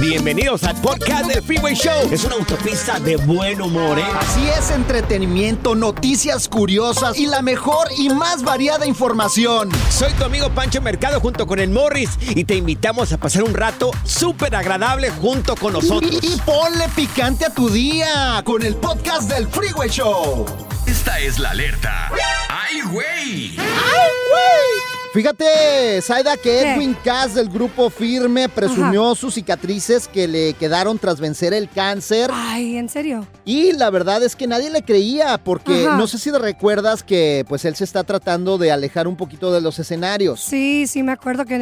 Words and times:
Bienvenidos 0.00 0.64
al 0.64 0.80
podcast 0.80 1.26
del 1.26 1.42
Freeway 1.42 1.74
Show. 1.74 2.08
Es 2.10 2.24
una 2.24 2.36
autopista 2.36 2.98
de 2.98 3.16
buen 3.16 3.60
humor, 3.60 3.98
¿eh? 3.98 4.04
Así 4.18 4.48
es, 4.48 4.70
entretenimiento, 4.70 5.74
noticias 5.74 6.48
curiosas 6.48 7.18
y 7.18 7.26
la 7.26 7.42
mejor 7.42 7.88
y 7.98 8.08
más 8.08 8.42
variada 8.42 8.86
información. 8.86 9.68
Soy 9.90 10.10
tu 10.14 10.24
amigo 10.24 10.48
Pancho 10.50 10.80
Mercado 10.80 11.20
junto 11.20 11.46
con 11.46 11.58
el 11.58 11.68
Morris 11.68 12.10
y 12.30 12.44
te 12.44 12.54
invitamos 12.54 13.12
a 13.12 13.18
pasar 13.18 13.42
un 13.42 13.52
rato 13.52 13.90
súper 14.04 14.54
agradable 14.56 15.10
junto 15.10 15.54
con 15.54 15.74
nosotros. 15.74 16.18
Y, 16.22 16.34
y 16.34 16.40
ponle 16.46 16.88
picante 16.96 17.44
a 17.44 17.52
tu 17.52 17.68
día 17.68 18.42
con 18.44 18.64
el 18.64 18.76
podcast 18.76 19.30
del 19.30 19.48
Freeway 19.48 19.90
Show. 19.90 20.46
Esta 20.86 21.18
es 21.20 21.38
la 21.38 21.50
alerta. 21.50 22.10
¡Ay, 22.48 22.80
güey! 22.90 23.58
¡Ay, 23.58 24.10
güey! 24.30 24.89
Fíjate, 25.12 26.00
Saida, 26.02 26.36
que 26.36 26.60
Edwin 26.60 26.96
Cass 27.02 27.34
del 27.34 27.48
grupo 27.48 27.90
Firme 27.90 28.48
presumió 28.48 29.16
sus 29.16 29.34
cicatrices 29.34 30.06
que 30.06 30.28
le 30.28 30.54
quedaron 30.54 31.00
tras 31.00 31.18
vencer 31.18 31.52
el 31.52 31.68
cáncer. 31.68 32.30
Ay, 32.32 32.76
¿en 32.76 32.88
serio? 32.88 33.26
Y 33.44 33.72
la 33.72 33.90
verdad 33.90 34.22
es 34.22 34.36
que 34.36 34.46
nadie 34.46 34.70
le 34.70 34.82
creía, 34.82 35.36
porque 35.38 35.86
Ajá. 35.86 35.96
no 35.96 36.06
sé 36.06 36.18
si 36.18 36.30
recuerdas 36.30 37.02
que 37.02 37.44
pues 37.48 37.64
él 37.64 37.74
se 37.74 37.82
está 37.82 38.04
tratando 38.04 38.56
de 38.56 38.70
alejar 38.70 39.08
un 39.08 39.16
poquito 39.16 39.52
de 39.52 39.60
los 39.60 39.80
escenarios. 39.80 40.40
Sí, 40.40 40.86
sí, 40.86 41.02
me 41.02 41.10
acuerdo 41.10 41.44
que 41.44 41.56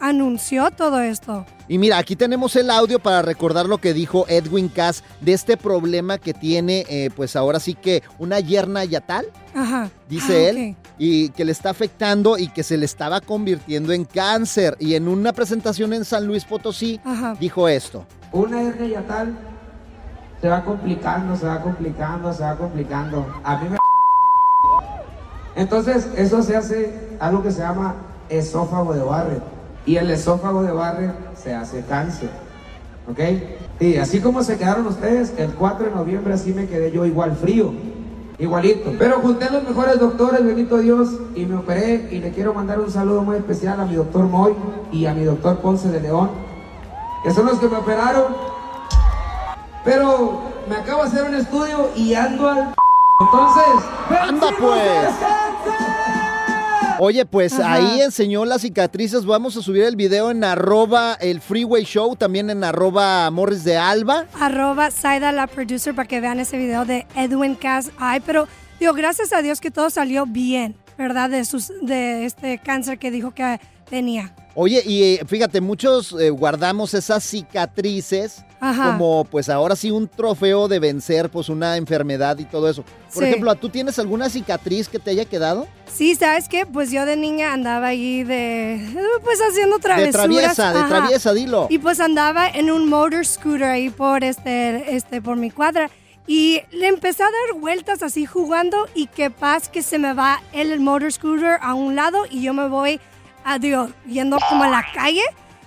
anunció 0.00 0.72
todo 0.72 1.00
esto. 1.00 1.46
Y 1.68 1.76
mira, 1.76 1.98
aquí 1.98 2.16
tenemos 2.16 2.56
el 2.56 2.70
audio 2.70 2.98
para 2.98 3.20
recordar 3.20 3.66
lo 3.66 3.76
que 3.78 3.92
dijo 3.92 4.24
Edwin 4.28 4.68
Cass 4.68 5.04
de 5.20 5.34
este 5.34 5.58
problema 5.58 6.16
que 6.16 6.32
tiene, 6.32 6.86
eh, 6.88 7.10
pues 7.14 7.36
ahora 7.36 7.60
sí 7.60 7.74
que 7.74 8.02
una 8.18 8.40
yerna 8.40 8.84
yatal, 8.86 9.26
Ajá. 9.54 9.90
dice 10.08 10.46
Ah, 10.46 10.48
él, 10.50 10.76
y 10.96 11.28
que 11.30 11.44
le 11.44 11.52
está 11.52 11.68
afectando 11.70 12.38
y 12.38 12.48
que 12.48 12.62
se 12.62 12.78
le 12.78 12.86
estaba 12.86 13.20
convirtiendo 13.20 13.92
en 13.92 14.06
cáncer. 14.06 14.76
Y 14.80 14.94
en 14.94 15.08
una 15.08 15.34
presentación 15.34 15.92
en 15.92 16.06
San 16.06 16.26
Luis 16.26 16.44
Potosí 16.46 17.00
Ajá. 17.04 17.36
dijo 17.38 17.68
esto. 17.68 18.06
Una 18.32 18.62
hernia 18.62 19.00
yatal 19.00 19.36
se 20.40 20.48
va 20.48 20.64
complicando, 20.64 21.36
se 21.36 21.46
va 21.46 21.60
complicando, 21.60 22.32
se 22.32 22.42
va 22.44 22.56
complicando. 22.56 23.26
A 23.44 23.58
mí 23.58 23.68
me... 23.68 23.78
Entonces, 25.54 26.08
eso 26.16 26.42
se 26.42 26.56
hace 26.56 27.16
algo 27.20 27.42
que 27.42 27.50
se 27.50 27.60
llama 27.60 27.94
esófago 28.28 28.94
de 28.94 29.02
Barrett. 29.02 29.57
Y 29.88 29.96
el 29.96 30.10
esófago 30.10 30.62
de 30.62 30.70
Barrett 30.70 31.14
se 31.34 31.54
hace 31.54 31.82
cáncer. 31.82 32.28
¿Ok? 33.10 33.20
Y 33.80 33.96
así 33.96 34.20
como 34.20 34.42
se 34.42 34.58
quedaron 34.58 34.86
ustedes, 34.86 35.32
el 35.38 35.54
4 35.54 35.86
de 35.86 35.92
noviembre 35.92 36.34
así 36.34 36.52
me 36.52 36.66
quedé 36.66 36.92
yo 36.92 37.06
igual 37.06 37.34
frío. 37.34 37.72
Igualito. 38.38 38.92
Pero 38.98 39.20
junté 39.20 39.46
a 39.46 39.50
los 39.50 39.62
mejores 39.62 39.98
doctores, 39.98 40.44
bendito 40.44 40.76
Dios, 40.76 41.08
y 41.34 41.46
me 41.46 41.56
operé. 41.56 42.06
Y 42.10 42.18
le 42.18 42.32
quiero 42.32 42.52
mandar 42.52 42.80
un 42.80 42.90
saludo 42.90 43.22
muy 43.22 43.36
especial 43.36 43.80
a 43.80 43.86
mi 43.86 43.94
doctor 43.94 44.24
Moy 44.26 44.52
y 44.92 45.06
a 45.06 45.14
mi 45.14 45.24
doctor 45.24 45.56
Ponce 45.60 45.88
de 45.88 46.00
León, 46.00 46.32
que 47.24 47.30
son 47.30 47.46
los 47.46 47.58
que 47.58 47.68
me 47.70 47.78
operaron. 47.78 48.36
Pero 49.86 50.42
me 50.68 50.76
acabo 50.76 51.02
de 51.02 51.08
hacer 51.08 51.24
un 51.24 51.34
estudio 51.34 51.88
y 51.96 52.12
ando 52.12 52.46
al. 52.46 52.74
Entonces, 53.20 53.88
¡Anda 54.20 54.48
pues! 54.60 56.17
Oye, 56.98 57.24
pues 57.26 57.58
Ajá. 57.58 57.74
ahí 57.74 58.00
enseñó 58.00 58.44
las 58.44 58.62
cicatrices. 58.62 59.24
Vamos 59.24 59.56
a 59.56 59.62
subir 59.62 59.84
el 59.84 59.96
video 59.96 60.30
en 60.30 60.42
arroba 60.44 61.14
el 61.20 61.40
Freeway 61.40 61.84
Show, 61.84 62.16
también 62.16 62.50
en 62.50 62.64
arroba 62.64 63.30
Morris 63.30 63.64
de 63.64 63.76
Alba. 63.76 64.26
Arroba 64.38 64.90
Saida, 64.90 65.32
la 65.32 65.46
producer, 65.46 65.94
para 65.94 66.08
que 66.08 66.20
vean 66.20 66.40
ese 66.40 66.58
video 66.58 66.84
de 66.84 67.06
Edwin 67.14 67.54
Cass. 67.54 67.90
Ay, 67.98 68.20
pero 68.24 68.48
digo, 68.80 68.92
gracias 68.94 69.32
a 69.32 69.42
Dios 69.42 69.60
que 69.60 69.70
todo 69.70 69.90
salió 69.90 70.26
bien, 70.26 70.76
¿verdad? 70.96 71.30
De, 71.30 71.44
sus, 71.44 71.72
de 71.82 72.24
este 72.24 72.58
cáncer 72.58 72.98
que 72.98 73.10
dijo 73.10 73.32
que 73.32 73.60
tenía. 73.88 74.34
Oye, 74.60 74.82
y 74.84 75.02
eh, 75.04 75.20
fíjate, 75.24 75.60
muchos 75.60 76.12
eh, 76.18 76.30
guardamos 76.30 76.92
esas 76.92 77.22
cicatrices 77.22 78.44
Ajá. 78.58 78.90
como 78.90 79.24
pues 79.24 79.48
ahora 79.48 79.76
sí 79.76 79.92
un 79.92 80.08
trofeo 80.08 80.66
de 80.66 80.80
vencer 80.80 81.30
pues 81.30 81.48
una 81.48 81.76
enfermedad 81.76 82.36
y 82.40 82.44
todo 82.44 82.68
eso. 82.68 82.82
Por 83.14 83.22
Sí. 83.22 83.28
ejemplo, 83.28 83.54
¿tú 83.54 83.68
tienes 83.68 84.00
alguna 84.00 84.28
cicatriz 84.28 84.88
que 84.88 84.98
te 84.98 85.12
haya 85.12 85.26
quedado? 85.26 85.68
Sí, 85.86 86.16
¿sabes 86.16 86.48
qué? 86.48 86.66
Pues 86.66 86.90
yo 86.90 87.06
de 87.06 87.16
niña 87.16 87.52
andaba 87.52 87.86
ahí 87.86 88.24
de, 88.24 88.84
pues 89.22 89.38
haciendo 89.48 89.78
travesuras. 89.78 90.12
De 90.12 90.18
traviesa, 90.18 90.72
de 90.72 90.88
traviesa, 90.88 91.32
dilo. 91.34 91.68
Y 91.70 91.78
pues 91.78 92.00
andaba 92.00 92.48
en 92.48 92.72
un 92.72 92.88
motor 92.88 93.24
scooter 93.24 93.62
ahí 93.62 93.90
por 93.90 94.24
este, 94.24 94.96
este, 94.96 95.22
por 95.22 95.36
mi 95.36 95.52
cuadra. 95.52 95.88
Y 96.26 96.62
le 96.72 96.88
empecé 96.88 97.22
a 97.22 97.26
dar 97.26 97.60
vueltas 97.60 98.02
así 98.02 98.26
jugando 98.26 98.88
y 98.92 99.06
que 99.06 99.30
paz 99.30 99.68
que 99.68 99.82
se 99.82 100.00
me 100.00 100.14
va 100.14 100.42
el 100.52 100.80
motor 100.80 101.12
scooter 101.12 101.58
a 101.62 101.74
un 101.74 101.94
lado 101.94 102.24
y 102.28 102.42
yo 102.42 102.52
me 102.52 102.66
voy, 102.68 103.00
a, 103.52 103.58
digo, 103.58 103.88
yendo 104.06 104.38
como 104.48 104.64
a 104.64 104.68
la 104.68 104.84
calle. 104.94 105.22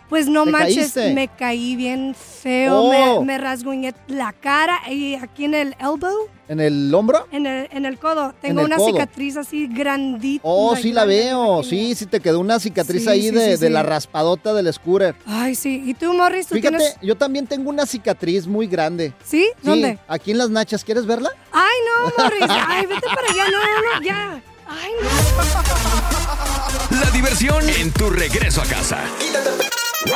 Pues 0.09 0.27
no 0.27 0.43
¿Te 0.43 0.51
manches, 0.51 0.75
caíste? 0.91 1.13
me 1.13 1.29
caí 1.29 1.77
bien 1.77 2.13
feo, 2.13 2.81
Oh. 2.81 3.21
me, 3.21 3.27
me 3.27 3.37
rasguñé 3.37 3.93
la 4.07 4.33
cara 4.33 4.81
y 4.91 5.15
aquí 5.15 5.45
en 5.45 5.53
el 5.53 5.73
elbow, 5.79 6.27
¿En 6.49 6.59
el 6.59 6.93
hombro? 6.93 7.29
en 7.31 7.45
el, 7.45 7.69
en 7.71 7.85
el 7.85 7.97
codo, 7.97 8.33
tengo 8.41 8.59
el 8.59 8.65
una 8.65 8.75
codo. 8.75 8.87
cicatriz 8.87 9.37
así 9.37 9.67
grandita. 9.67 10.41
Oh, 10.45 10.75
sí 10.75 10.91
la 10.91 11.05
grande, 11.05 11.23
veo. 11.27 11.63
Sí, 11.63 11.95
sí 11.95 12.07
te 12.07 12.19
quedó 12.19 12.41
una 12.41 12.59
cicatriz 12.59 13.03
Sí, 13.03 13.09
ahí 13.09 13.21
sí, 13.21 13.31
de, 13.31 13.41
sí, 13.55 13.61
de 13.61 13.67
sí. 13.67 13.69
la 13.69 13.83
raspadota 13.83 14.53
del 14.53 14.73
scooter. 14.73 15.15
Ay, 15.25 15.55
sí. 15.55 15.81
¿Y 15.85 15.93
tú, 15.93 16.11
Morris, 16.13 16.47
tú 16.47 16.55
Fíjate, 16.55 16.75
tienes...? 16.75 16.97
yo 17.01 17.15
también 17.15 17.47
tengo 17.47 17.69
una 17.69 17.85
cicatriz 17.85 18.47
muy 18.47 18.67
grande. 18.67 19.13
¿Sí? 19.23 19.45
Sí, 19.45 19.65
¿Dónde? 19.65 19.97
Aquí 20.09 20.31
en 20.31 20.39
las 20.39 20.49
nachas, 20.49 20.83
¿quieres 20.83 21.05
verla? 21.05 21.29
Ay, 21.53 21.77
no, 21.87 22.21
Morris. 22.21 22.41
Ay, 22.49 22.85
vete 22.85 23.07
para 23.07 23.31
allá. 23.31 23.45
No, 23.45 23.59
no, 23.59 23.99
no, 23.99 24.05
ya. 24.05 24.43
Ay, 24.73 24.91
no. 25.01 25.09
La 27.01 27.11
diversión 27.11 27.67
en 27.69 27.91
tu 27.91 28.09
regreso 28.09 28.61
a 28.61 28.65
casa. 28.65 28.99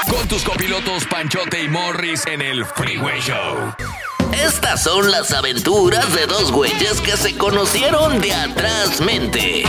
Con 0.09 0.27
tus 0.27 0.43
copilotos 0.43 1.05
Panchote 1.05 1.61
y 1.63 1.67
Morris 1.67 2.25
en 2.25 2.41
el 2.41 2.65
Freeway 2.65 3.19
Show. 3.19 3.73
Estas 4.33 4.83
son 4.83 5.11
las 5.11 5.31
aventuras 5.31 6.13
de 6.13 6.25
dos 6.25 6.51
güeyes 6.51 7.01
que 7.01 7.17
se 7.17 7.35
conocieron 7.37 8.21
de 8.21 8.33
atrás 8.33 9.01
mente. 9.01 9.63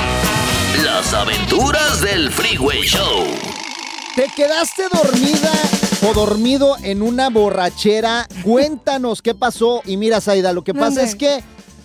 Las 0.84 1.12
aventuras 1.14 2.00
del 2.00 2.30
Freeway 2.30 2.82
Show. 2.82 3.24
¿Te 4.14 4.28
quedaste 4.34 4.84
dormida 4.92 5.52
o 6.08 6.14
dormido 6.14 6.76
en 6.82 7.02
una 7.02 7.28
borrachera? 7.28 8.26
Cuéntanos 8.42 9.20
qué 9.20 9.34
pasó. 9.34 9.82
Y 9.84 9.96
mira, 9.96 10.20
Zaida, 10.20 10.52
lo 10.52 10.62
que 10.62 10.74
pasa 10.74 10.86
¿Dónde? 10.86 11.04
es 11.04 11.14
que, 11.16 11.42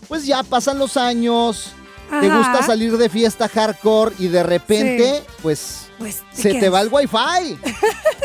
pues 0.07 0.25
ya 0.25 0.43
pasan 0.43 0.77
los 0.79 0.97
años, 0.97 1.73
te 2.19 2.29
gusta 2.29 2.63
salir 2.63 2.97
de 2.97 3.09
fiesta 3.09 3.47
hardcore 3.47 4.15
y 4.19 4.27
de 4.27 4.43
repente, 4.43 5.15
Sí. 5.17 5.33
pues, 5.41 5.87
Pues, 5.97 6.23
¿te 6.35 6.41
se 6.41 6.53
te 6.55 6.69
va 6.69 6.81
el 6.81 6.89
wifi. 6.91 7.57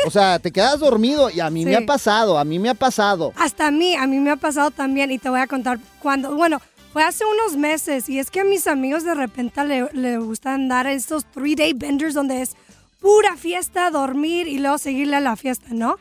o 0.05 0.09
sea, 0.11 0.39
te 0.39 0.51
quedas 0.51 0.79
dormido 0.79 1.29
y 1.29 1.39
a 1.39 1.49
mí 1.49 1.63
me 1.65 1.75
ha 1.75 1.85
pasado, 1.85 2.37
a 2.39 2.43
mí 2.43 2.59
me 2.59 2.69
ha 2.69 2.73
pasado. 2.73 3.33
Hasta 3.35 3.67
a 3.67 3.71
mí, 3.71 3.95
a 3.95 4.07
mí 4.07 4.17
me 4.19 4.31
ha 4.31 4.35
pasado 4.35 4.71
también 4.71 5.11
y 5.11 5.19
te 5.19 5.29
voy 5.29 5.39
a 5.39 5.47
contar 5.47 5.79
cuando, 5.99 6.35
bueno, 6.35 6.59
fue 6.93 7.03
hace 7.03 7.23
unos 7.25 7.55
meses 7.57 8.09
y 8.09 8.17
es 8.17 8.31
que 8.31 8.39
a 8.39 8.43
mis 8.43 8.65
amigos 8.65 9.03
de 9.03 9.13
repente 9.13 9.63
le, 9.63 9.87
le 9.93 10.17
gustan 10.17 10.67
dar 10.67 10.87
estos 10.87 11.25
three 11.25 11.53
day 11.55 11.73
benders 11.73 12.13
donde 12.15 12.41
es 12.41 12.55
pura 12.99 13.37
fiesta, 13.37 13.91
dormir 13.91 14.47
y 14.47 14.57
luego 14.57 14.79
seguirle 14.79 15.17
a 15.17 15.19
la 15.19 15.35
fiesta, 15.35 15.67
¿no? 15.69 15.97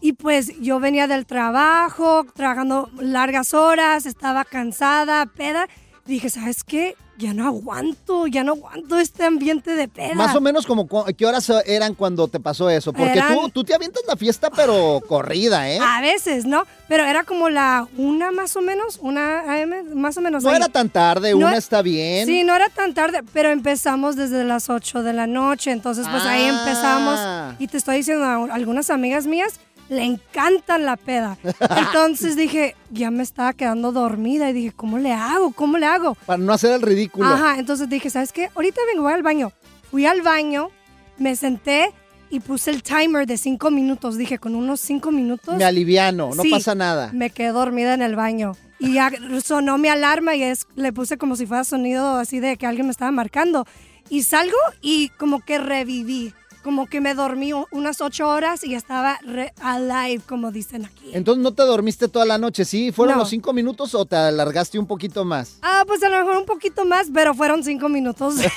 Y 0.00 0.12
pues 0.12 0.52
yo 0.60 0.78
venía 0.78 1.08
del 1.08 1.26
trabajo, 1.26 2.24
trabajando 2.36 2.88
largas 3.00 3.54
horas, 3.54 4.06
estaba 4.06 4.44
cansada, 4.44 5.26
peda. 5.26 5.66
Dije, 6.04 6.30
¿sabes 6.30 6.62
qué? 6.62 6.94
Ya 7.18 7.32
no 7.32 7.46
aguanto, 7.46 8.26
ya 8.26 8.44
no 8.44 8.52
aguanto 8.52 8.98
este 8.98 9.24
ambiente 9.24 9.74
de 9.74 9.88
peda. 9.88 10.14
Más 10.14 10.34
o 10.36 10.40
menos 10.40 10.66
como 10.66 10.86
qué 11.16 11.24
horas 11.24 11.50
eran 11.64 11.94
cuando 11.94 12.28
te 12.28 12.40
pasó 12.40 12.68
eso, 12.68 12.92
porque 12.92 13.12
Eran- 13.14 13.34
tú, 13.34 13.48
tú 13.48 13.64
te 13.64 13.74
avientas 13.74 14.02
la 14.06 14.16
fiesta 14.16 14.50
pero 14.50 15.00
corrida, 15.08 15.70
¿eh? 15.70 15.78
A 15.80 16.02
veces, 16.02 16.44
¿no? 16.44 16.64
Pero 16.88 17.04
era 17.04 17.24
como 17.24 17.48
la 17.48 17.88
una 17.96 18.32
más 18.32 18.54
o 18.56 18.60
menos, 18.60 18.98
una 19.00 19.40
AM, 19.62 19.94
más 19.94 20.16
o 20.18 20.20
menos. 20.20 20.42
No 20.44 20.50
ahí. 20.50 20.56
era 20.56 20.68
tan 20.68 20.90
tarde, 20.90 21.30
No 21.30 21.38
una 21.38 21.54
e- 21.54 21.58
está 21.58 21.80
bien. 21.80 22.26
Sí, 22.26 22.44
no 22.44 22.54
era 22.54 22.68
tan 22.68 22.92
tarde, 22.92 23.22
pero 23.32 23.50
empezamos 23.50 24.14
desde 24.16 24.44
las 24.44 24.68
8 24.68 25.02
de 25.02 25.12
la 25.14 25.26
noche, 25.26 25.70
entonces 25.70 26.06
pues 26.10 26.22
ahí 26.24 26.42
Ah. 26.44 26.58
empezamos 26.58 27.56
y 27.58 27.66
te 27.68 27.78
estoy 27.78 27.96
diciendo, 27.96 28.24
a 28.24 28.54
algunas 28.54 28.90
amigas 28.90 29.26
mías 29.26 29.58
le 29.88 30.04
encantan 30.04 30.84
la 30.84 30.96
peda. 30.96 31.38
Entonces 31.76 32.36
dije, 32.36 32.74
ya 32.90 33.10
me 33.10 33.22
estaba 33.22 33.52
quedando 33.52 33.92
dormida 33.92 34.50
y 34.50 34.52
dije, 34.52 34.72
¿cómo 34.74 34.98
le 34.98 35.12
hago? 35.12 35.52
¿Cómo 35.52 35.78
le 35.78 35.86
hago? 35.86 36.16
Para 36.26 36.38
no 36.38 36.52
hacer 36.52 36.72
el 36.72 36.82
ridículo. 36.82 37.28
Ajá, 37.28 37.58
entonces 37.58 37.88
dije, 37.88 38.10
¿sabes 38.10 38.32
qué? 38.32 38.50
Ahorita 38.54 38.80
vengo, 38.90 39.04
voy 39.04 39.12
al 39.12 39.22
baño. 39.22 39.52
Fui 39.90 40.06
al 40.06 40.22
baño, 40.22 40.70
me 41.18 41.36
senté 41.36 41.92
y 42.28 42.40
puse 42.40 42.70
el 42.70 42.82
timer 42.82 43.26
de 43.26 43.36
cinco 43.36 43.70
minutos. 43.70 44.16
Dije, 44.16 44.38
con 44.38 44.54
unos 44.54 44.80
cinco 44.80 45.10
minutos. 45.12 45.56
Me 45.56 45.64
aliviano, 45.64 46.30
no 46.34 46.42
Sí, 46.42 46.50
pasa 46.50 46.74
nada. 46.74 47.10
Me 47.12 47.30
quedé 47.30 47.48
dormida 47.48 47.94
en 47.94 48.02
el 48.02 48.16
baño. 48.16 48.52
Y 48.78 48.94
ya 48.94 49.10
sonó 49.42 49.78
mi 49.78 49.88
alarma 49.88 50.34
y 50.34 50.42
es, 50.42 50.66
le 50.74 50.92
puse 50.92 51.16
como 51.16 51.36
si 51.36 51.46
fuera 51.46 51.64
sonido 51.64 52.16
así 52.16 52.40
de 52.40 52.56
que 52.56 52.66
alguien 52.66 52.86
me 52.86 52.90
estaba 52.92 53.10
marcando. 53.10 53.64
Y 54.10 54.22
salgo 54.24 54.56
y 54.82 55.08
como 55.10 55.40
que 55.40 55.58
reviví. 55.58 56.34
Como 56.66 56.86
que 56.88 57.00
me 57.00 57.14
dormí 57.14 57.52
unas 57.70 58.00
ocho 58.00 58.28
horas 58.28 58.64
y 58.64 58.74
estaba 58.74 59.20
re- 59.24 59.54
alive, 59.62 60.20
como 60.28 60.50
dicen 60.50 60.84
aquí. 60.84 61.10
Entonces 61.12 61.40
no 61.40 61.52
te 61.54 61.62
dormiste 61.62 62.08
toda 62.08 62.24
la 62.24 62.38
noche, 62.38 62.64
¿sí? 62.64 62.90
¿Fueron 62.90 63.14
No. 63.14 63.20
los 63.20 63.28
cinco 63.30 63.52
minutos 63.52 63.94
o 63.94 64.04
te 64.04 64.16
alargaste 64.16 64.76
un 64.76 64.86
poquito 64.88 65.24
más? 65.24 65.58
Ah, 65.62 65.84
pues 65.86 66.02
a 66.02 66.08
lo 66.08 66.16
mejor 66.18 66.38
un 66.38 66.44
poquito 66.44 66.84
más, 66.84 67.06
pero 67.14 67.34
fueron 67.34 67.62
cinco 67.62 67.88
minutos. 67.88 68.34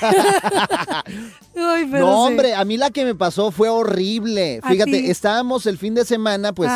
Ay, 1.56 1.86
pero 1.90 2.06
no, 2.06 2.12
sí. 2.26 2.28
hombre, 2.32 2.54
a 2.54 2.64
mí 2.64 2.76
la 2.76 2.90
que 2.90 3.04
me 3.04 3.14
pasó 3.14 3.50
fue 3.52 3.68
horrible. 3.68 4.60
¿A 4.62 4.68
Fíjate, 4.70 4.90
ti? 5.02 5.10
estábamos 5.10 5.66
el 5.66 5.78
fin 5.78 5.94
de 5.94 6.04
semana, 6.04 6.52
pues, 6.52 6.70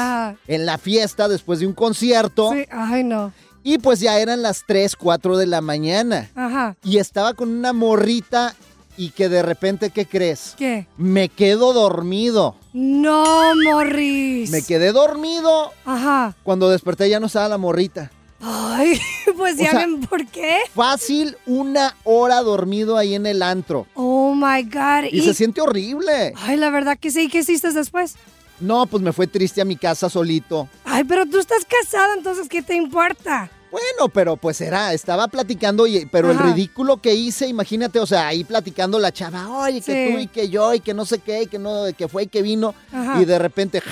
en 0.47 0.67
la 0.67 0.79
fiesta 0.79 1.27
después 1.29 1.59
de 1.61 1.67
un 1.67 1.73
concierto. 1.73 2.53
Sí, 2.53 2.65
ay, 2.71 3.03
no. 3.05 3.33
Y 3.63 3.79
pues 3.79 3.99
ya 3.99 4.19
eran 4.21 4.43
las 4.43 4.63
3, 4.67 4.95
4 4.95 5.37
de 5.39 5.47
la 5.47 5.61
mañana. 5.63 6.31
Ajá. 6.35 6.77
Y 6.85 6.99
estaba 6.99 7.33
con 7.35 7.49
una 7.49 7.73
morrita 7.73 8.55
y 8.97 9.11
que 9.11 9.29
de 9.29 9.43
repente, 9.43 9.91
¿qué 9.91 10.07
crees? 10.07 10.55
¿Qué? 10.57 10.87
Me 10.97 11.29
quedo 11.29 11.73
dormido. 11.73 12.57
No, 12.73 13.53
Morris. 13.65 14.51
Me 14.51 14.63
quedé 14.63 14.93
dormido. 14.93 15.73
Ajá. 15.85 16.35
Cuando 16.43 16.71
desperté 16.71 17.09
ya 17.09 17.21
no 17.21 17.27
estaba 17.27 17.49
la 17.49 17.59
morrita. 17.59 18.11
Ay, 18.41 19.01
pues 19.37 19.55
O 19.59 19.63
ya 19.63 19.71
sea- 19.71 19.81
ven 19.81 20.01
por 20.03 20.27
qué. 20.27 20.59
Fácil 20.75 21.37
una 21.47 21.97
hora 22.05 22.43
dormido 22.43 22.97
ahí 22.97 23.15
en 23.15 23.27
el 23.27 23.43
antro. 23.43 23.87
Oh 23.95 24.35
my 24.35 24.63
God. 24.65 25.05
Y, 25.11 25.23
se 25.23 25.35
siente 25.35 25.61
horrible. 25.61 26.35
Ay, 26.37 26.57
la 26.57 26.71
verdad 26.71 26.99
que 26.99 27.11
sí. 27.11 27.29
¿Qué 27.29 27.39
hiciste 27.39 27.73
después? 27.73 28.17
No, 28.61 28.87
pues 28.87 29.03
me 29.03 29.13
fue 29.13 29.27
triste 29.27 29.61
a 29.61 29.65
mi 29.65 29.77
casa 29.77 30.09
solito. 30.09 30.69
Ay, 30.85 31.05
pero 31.05 31.27
tú 31.27 31.39
estás 31.39 31.65
casada, 31.65 32.15
entonces, 32.17 32.49
¿qué 32.49 32.63
te 32.63 32.75
importa? 32.77 33.51
Bueno, 33.75 34.09
pero 34.09 34.37
pues 34.37 34.61
era, 34.61 34.93
estaba 34.93 35.27
platicando, 35.27 35.85
y, 35.85 36.07
pero 36.07 36.31
Ajá. 36.31 36.45
el 36.45 36.53
ridículo 36.53 36.99
que 36.99 37.13
hice, 37.13 37.49
imagínate, 37.49 37.99
o 37.99 38.07
sea, 38.07 38.29
ahí 38.29 38.45
platicando 38.45 39.01
la 39.01 39.11
chava, 39.11 39.49
oye, 39.49 39.81
que 39.81 40.13
tú 40.13 40.21
y 40.21 40.29
que 40.29 40.49
yo 40.49 40.75
y 40.75 40.79
que 40.79 40.95
no 40.95 41.05
sé 41.05 41.19
qué, 41.19 41.43
y 41.43 41.47
que 41.49 41.59
no, 41.59 41.83
que 41.99 42.07
fue 42.07 42.23
y 42.23 42.27
que 42.29 42.41
vino, 42.41 42.73
Ajá. 42.93 43.21
y 43.21 43.25
de 43.25 43.37
repente 43.37 43.83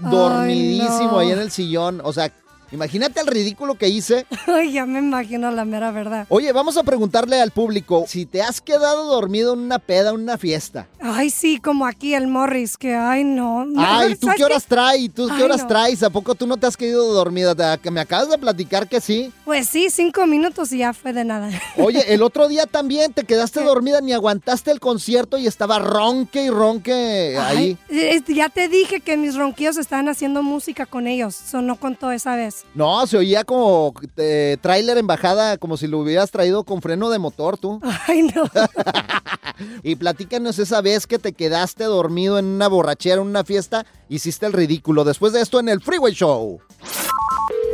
dormidísimo 0.00 1.10
no. 1.12 1.18
ahí 1.18 1.32
en 1.32 1.40
el 1.40 1.50
sillón, 1.50 2.00
o 2.02 2.10
sea, 2.14 2.32
imagínate 2.72 3.20
el 3.20 3.26
ridículo 3.26 3.76
que 3.76 3.88
hice. 3.88 4.26
Ay, 4.46 4.72
ya 4.72 4.86
me 4.86 4.98
imagino 4.98 5.50
la 5.50 5.64
mera 5.64 5.90
verdad. 5.90 6.26
Oye, 6.28 6.52
vamos 6.52 6.76
a 6.76 6.82
preguntarle 6.82 7.40
al 7.40 7.50
público 7.50 8.04
si 8.08 8.26
te 8.26 8.42
has 8.42 8.60
quedado 8.60 9.04
dormido 9.04 9.54
en 9.54 9.60
una 9.60 9.78
peda, 9.78 10.10
en 10.10 10.16
una 10.16 10.38
fiesta. 10.38 10.86
Ay, 11.00 11.30
sí, 11.30 11.58
como 11.58 11.86
aquí 11.86 12.14
el 12.14 12.26
Morris, 12.28 12.76
que 12.76 12.94
ay, 12.94 13.24
no. 13.24 13.64
no, 13.64 13.82
Ay, 13.84 14.16
¿tú 14.16 14.26
¿sabes 14.26 14.38
qué 14.38 14.44
horas 14.44 14.66
traes? 14.66 15.12
¿Tú 15.14 15.28
Ay, 15.30 15.36
qué 15.36 15.44
horas 15.44 15.62
no. 15.62 15.68
traes? 15.68 16.02
¿A 16.02 16.10
poco 16.10 16.34
tú 16.34 16.46
no 16.46 16.56
te 16.56 16.66
has 16.66 16.76
quedado 16.76 17.12
dormida? 17.12 17.78
Que 17.78 17.90
me 17.90 18.00
acabas 18.00 18.30
de 18.30 18.38
platicar 18.38 18.88
que 18.88 19.00
sí. 19.00 19.32
Pues 19.44 19.68
sí, 19.68 19.88
cinco 19.90 20.26
minutos 20.26 20.72
y 20.72 20.78
ya 20.78 20.92
fue 20.92 21.12
de 21.12 21.24
nada. 21.24 21.50
Oye, 21.78 22.14
el 22.14 22.22
otro 22.22 22.48
día 22.48 22.66
también 22.66 23.12
te 23.12 23.24
quedaste 23.24 23.62
dormida, 23.62 24.00
ni 24.00 24.12
aguantaste 24.12 24.70
el 24.70 24.80
concierto 24.80 25.38
y 25.38 25.46
estaba 25.46 25.78
ronque 25.78 26.44
y 26.44 26.50
ronque 26.50 27.36
ahí. 27.38 27.76
Ay, 27.90 28.24
ya 28.28 28.48
te 28.48 28.68
dije 28.68 29.00
que 29.00 29.16
mis 29.16 29.34
ronquillos 29.34 29.76
estaban 29.76 30.08
haciendo 30.08 30.42
música 30.42 30.86
con 30.86 31.06
ellos. 31.06 31.34
Sonó 31.34 31.76
con 31.76 31.96
todo 31.96 32.12
esa 32.12 32.36
vez. 32.36 32.53
No, 32.74 33.06
se 33.06 33.16
oía 33.16 33.44
como 33.44 33.94
eh, 34.16 34.56
tráiler 34.60 34.98
en 34.98 35.06
bajada, 35.06 35.58
como 35.58 35.76
si 35.76 35.86
lo 35.86 35.98
hubieras 35.98 36.30
traído 36.30 36.64
con 36.64 36.82
freno 36.82 37.10
de 37.10 37.18
motor 37.18 37.58
tú. 37.58 37.80
Ay, 38.06 38.22
no. 38.22 38.44
Y 39.84 39.94
platícanos 39.94 40.58
esa 40.58 40.80
vez 40.80 41.06
que 41.06 41.20
te 41.20 41.32
quedaste 41.32 41.84
dormido 41.84 42.40
en 42.40 42.46
una 42.46 42.66
borrachera, 42.66 43.22
en 43.22 43.28
una 43.28 43.44
fiesta, 43.44 43.86
hiciste 44.08 44.46
el 44.46 44.52
ridículo. 44.52 45.04
Después 45.04 45.32
de 45.32 45.42
esto 45.42 45.60
en 45.60 45.68
el 45.68 45.80
Freeway 45.80 46.12
Show. 46.12 46.60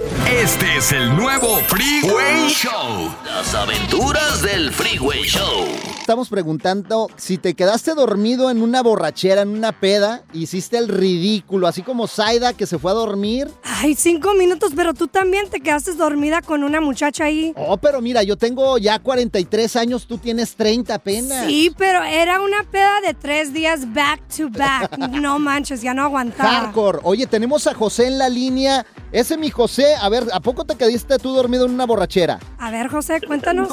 Este 0.05 0.77
es 0.79 0.93
el 0.93 1.15
nuevo 1.17 1.57
Freeway 1.67 2.49
Show. 2.49 3.15
Las 3.25 3.55
aventuras 3.55 4.41
del 4.41 4.73
Freeway 4.73 5.25
Show. 5.25 5.67
Estamos 5.99 6.29
preguntando 6.29 7.09
si 7.17 7.37
te 7.37 7.55
quedaste 7.55 7.95
dormido 7.95 8.51
en 8.51 8.63
una 8.63 8.83
borrachera, 8.83 9.43
en 9.43 9.51
una 9.51 9.73
peda, 9.73 10.23
hiciste 10.33 10.79
el 10.79 10.89
ridículo, 10.89 11.67
así 11.67 11.83
como 11.83 12.09
Zaida 12.09 12.53
que 12.55 12.67
se 12.67 12.79
fue 12.79 12.91
a 12.93 12.95
dormir. 12.95 13.49
Ay, 13.63 13.95
cinco 13.95 14.35
minutos, 14.35 14.73
pero 14.75 14.95
tú 14.95 15.07
también 15.07 15.49
te 15.51 15.61
quedaste 15.61 15.93
dormida 15.95 16.41
con 16.41 16.65
una 16.65 16.81
muchacha 16.81 17.25
ahí. 17.25 17.53
Oh, 17.57 17.77
pero 17.77 18.01
mira, 18.01 18.23
yo 18.23 18.37
tengo 18.37 18.79
ya 18.79 18.99
43 18.99 19.77
años, 19.77 20.07
tú 20.07 20.19
tienes 20.19 20.57
30 20.57 20.95
apenas. 20.95 21.47
Sí, 21.47 21.73
pero 21.77 22.03
era 22.03 22.41
una 22.41 22.65
peda 22.65 23.01
de 23.07 23.15
tres 23.15 23.53
días 23.53 23.93
back 23.93 24.21
to 24.37 24.49
back. 24.49 24.97
No 25.21 25.39
manches, 25.39 25.83
ya 25.83 25.93
no 25.93 26.05
aguantaba. 26.05 26.49
Hardcore. 26.51 27.01
Oye, 27.03 27.27
tenemos 27.27 27.67
a 27.67 27.75
José 27.75 28.07
en 28.07 28.19
la 28.19 28.29
línea. 28.29 28.87
Ese 29.13 29.37
mi 29.37 29.51
José, 29.51 29.90
a 29.95 30.09
ver, 30.09 30.25
¿a 30.33 30.41
poco 30.41 30.65
te 30.65 30.77
quedaste 30.77 31.19
tú 31.19 31.35
dormido 31.35 31.67
en 31.67 31.73
una 31.75 31.87
borrachera? 31.87 32.39
A 32.59 32.71
ver, 32.71 32.89
José, 32.89 33.21
cuéntanos. 33.27 33.69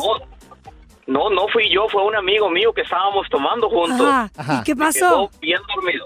No, 1.06 1.30
no 1.30 1.48
fui 1.48 1.70
yo, 1.74 1.88
fue 1.90 2.04
un 2.04 2.16
amigo 2.16 2.50
mío 2.50 2.74
que 2.74 2.82
estábamos 2.82 3.28
tomando 3.30 3.70
juntos. 3.70 4.06
Ajá. 4.06 4.30
Ajá. 4.38 4.60
¿Y 4.60 4.64
qué 4.64 4.76
Me 4.76 4.86
pasó? 4.86 5.00
quedó 5.00 5.30
bien 5.42 5.60
dormido. 5.74 6.06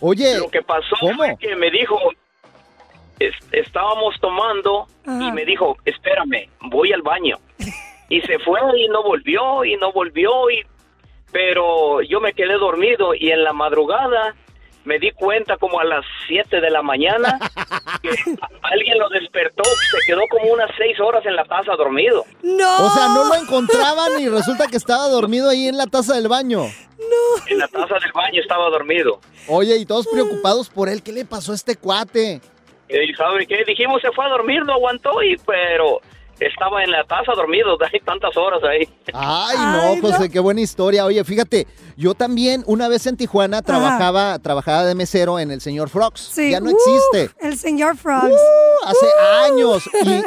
Oye, 0.00 0.38
Lo 0.38 0.50
que 0.50 0.62
pasó 0.62 0.96
¿cómo? 1.00 1.14
fue 1.16 1.36
que 1.38 1.54
me 1.56 1.70
dijo, 1.70 1.96
es- 3.18 3.34
estábamos 3.52 4.14
tomando 4.20 4.86
Ajá. 5.06 5.22
y 5.24 5.32
me 5.32 5.44
dijo, 5.44 5.76
espérame, 5.84 6.48
voy 6.70 6.92
al 6.92 7.02
baño. 7.02 7.36
Y 8.08 8.20
se 8.22 8.38
fue 8.38 8.60
y 8.78 8.88
no 8.88 9.02
volvió 9.02 9.64
y 9.64 9.76
no 9.76 9.92
volvió 9.92 10.50
y 10.50 10.62
pero 11.32 12.00
yo 12.02 12.20
me 12.20 12.32
quedé 12.32 12.54
dormido 12.54 13.14
y 13.14 13.30
en 13.30 13.42
la 13.42 13.52
madrugada 13.52 14.34
me 14.84 14.98
di 14.98 15.10
cuenta 15.12 15.56
como 15.56 15.80
a 15.80 15.84
las 15.84 16.04
7 16.26 16.60
de 16.60 16.70
la 16.70 16.82
mañana 16.82 17.38
que 18.02 18.10
alguien 18.62 18.98
lo 18.98 19.08
despertó, 19.08 19.62
se 19.64 20.06
quedó 20.06 20.20
como 20.30 20.52
unas 20.52 20.70
6 20.76 21.00
horas 21.00 21.24
en 21.26 21.36
la 21.36 21.44
taza 21.44 21.74
dormido. 21.76 22.24
No. 22.42 22.86
o 22.86 22.90
sea, 22.90 23.08
no 23.08 23.24
lo 23.24 23.34
encontraban 23.34 24.20
y 24.20 24.28
resulta 24.28 24.66
que 24.66 24.76
estaba 24.76 25.08
dormido 25.08 25.48
ahí 25.48 25.68
en 25.68 25.76
la 25.76 25.86
taza 25.86 26.14
del 26.14 26.28
baño. 26.28 26.64
En 27.48 27.58
la 27.58 27.68
taza 27.68 27.94
del 27.98 28.12
baño 28.12 28.40
estaba 28.40 28.70
dormido. 28.70 29.20
Oye, 29.48 29.76
y 29.76 29.86
todos 29.86 30.06
preocupados 30.06 30.70
por 30.70 30.88
él. 30.88 31.02
¿Qué 31.02 31.12
le 31.12 31.24
pasó 31.24 31.52
a 31.52 31.54
este 31.54 31.76
cuate? 31.76 32.40
Y 32.88 33.14
¿sabe 33.14 33.46
qué? 33.46 33.64
Dijimos 33.66 34.00
se 34.02 34.10
fue 34.12 34.24
a 34.24 34.28
dormir, 34.28 34.62
no 34.64 34.74
aguantó 34.74 35.22
y 35.22 35.36
pero 35.46 36.00
estaba 36.40 36.82
en 36.82 36.90
la 36.90 37.04
taza 37.04 37.32
dormido, 37.34 37.76
hay 37.92 38.00
tantas 38.00 38.36
horas 38.36 38.62
ahí. 38.64 38.88
Ay, 39.12 39.56
no, 39.56 39.80
Ay, 39.82 39.96
no. 40.00 40.08
José, 40.08 40.30
qué 40.30 40.40
buena 40.40 40.60
historia. 40.60 41.04
Oye, 41.04 41.22
fíjate, 41.24 41.66
yo 41.96 42.14
también 42.14 42.62
una 42.66 42.88
vez 42.88 43.06
en 43.06 43.16
Tijuana 43.16 43.62
trabajaba, 43.62 44.38
trabajaba 44.38 44.84
de 44.84 44.94
mesero 44.94 45.38
en 45.38 45.50
el 45.50 45.60
señor 45.60 45.88
Frogs. 45.88 46.20
Sí. 46.32 46.50
Ya 46.50 46.60
no 46.60 46.70
Uf, 46.70 46.76
existe. 47.12 47.36
el 47.46 47.58
señor 47.58 47.96
Frogs. 47.96 48.26
Uh, 48.32 48.86
hace 48.86 49.06
años. 49.52 49.82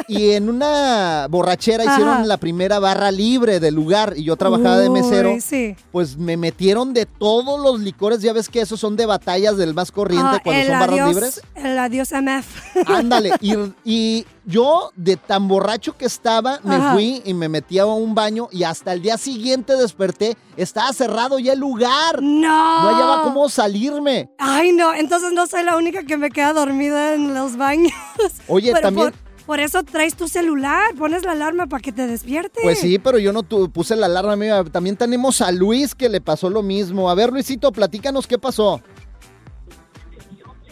Y, 0.08 0.18
y 0.18 0.30
en 0.32 0.48
una 0.48 1.26
borrachera 1.30 1.84
Ajá. 1.84 1.92
hicieron 1.94 2.28
la 2.28 2.36
primera 2.36 2.78
barra 2.78 3.10
libre 3.10 3.60
del 3.60 3.74
lugar 3.74 4.14
y 4.16 4.24
yo 4.24 4.36
trabajaba 4.36 4.78
de 4.78 4.90
mesero. 4.90 5.36
sí. 5.40 5.76
Pues 5.92 6.16
me 6.16 6.36
metieron 6.36 6.92
de 6.94 7.06
todos 7.06 7.60
los 7.60 7.80
licores. 7.80 8.20
Ya 8.22 8.32
ves 8.32 8.48
que 8.48 8.60
esos 8.60 8.78
son 8.80 8.96
de 8.96 9.06
batallas 9.06 9.56
del 9.56 9.74
más 9.74 9.90
corriente 9.92 10.36
Ah, 10.36 10.40
cuando 10.42 10.66
son 10.66 10.78
barras 10.80 11.08
libres. 11.08 11.42
El 11.54 11.78
adiós 11.78 12.10
MF. 12.12 12.46
Ándale. 12.86 13.32
Y, 13.40 13.54
y 13.84 14.26
yo, 14.44 14.92
de 14.96 15.16
tan 15.16 15.46
borracho 15.48 15.96
que 15.96 16.06
estaba, 16.06 16.60
me 16.64 16.76
Ajá. 16.76 16.94
fui 16.94 17.22
y 17.24 17.34
me 17.34 17.48
metí 17.48 17.78
a 17.78 17.86
un 17.86 18.14
baño 18.14 18.48
y 18.50 18.62
hasta 18.64 18.92
el 18.92 19.02
día 19.02 19.18
siguiente 19.18 19.76
desperté. 19.76 20.36
Estaba 20.56 20.92
cerrado 20.92 21.38
ya 21.38 21.52
el 21.52 21.57
lugar. 21.58 22.22
No. 22.22 22.82
No 22.82 22.88
hallaba 22.88 23.22
cómo 23.24 23.48
salirme. 23.48 24.30
Ay, 24.38 24.72
no, 24.72 24.94
entonces 24.94 25.32
no 25.32 25.46
soy 25.46 25.62
la 25.64 25.76
única 25.76 26.04
que 26.04 26.16
me 26.16 26.30
queda 26.30 26.52
dormida 26.52 27.14
en 27.14 27.34
los 27.34 27.56
baños. 27.56 27.92
Oye, 28.48 28.70
Pero 28.72 28.82
también- 28.82 29.10
Por, 29.10 29.46
por 29.46 29.60
eso 29.60 29.82
traes 29.82 30.14
tu 30.14 30.28
celular, 30.28 30.94
pones 30.96 31.24
la 31.24 31.32
alarma 31.32 31.66
para 31.66 31.80
que 31.82 31.90
te 31.92 32.06
despierte. 32.06 32.60
Pues 32.62 32.78
sí, 32.80 32.98
pero 32.98 33.18
yo 33.18 33.32
no 33.32 33.42
tu- 33.42 33.70
puse 33.70 33.96
la 33.96 34.06
alarma 34.06 34.36
mía. 34.36 34.62
También 34.70 34.96
tenemos 34.96 35.40
a 35.40 35.50
Luis 35.52 35.94
que 35.94 36.08
le 36.08 36.20
pasó 36.20 36.50
lo 36.50 36.62
mismo. 36.62 37.08
A 37.10 37.14
ver, 37.14 37.32
Luisito, 37.32 37.72
platícanos 37.72 38.26
qué 38.26 38.38
pasó. 38.38 38.80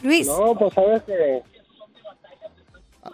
Luis. 0.02 0.26
No, 0.26 0.54
pues 0.58 0.72
sabes 0.74 1.02
que 1.04 1.42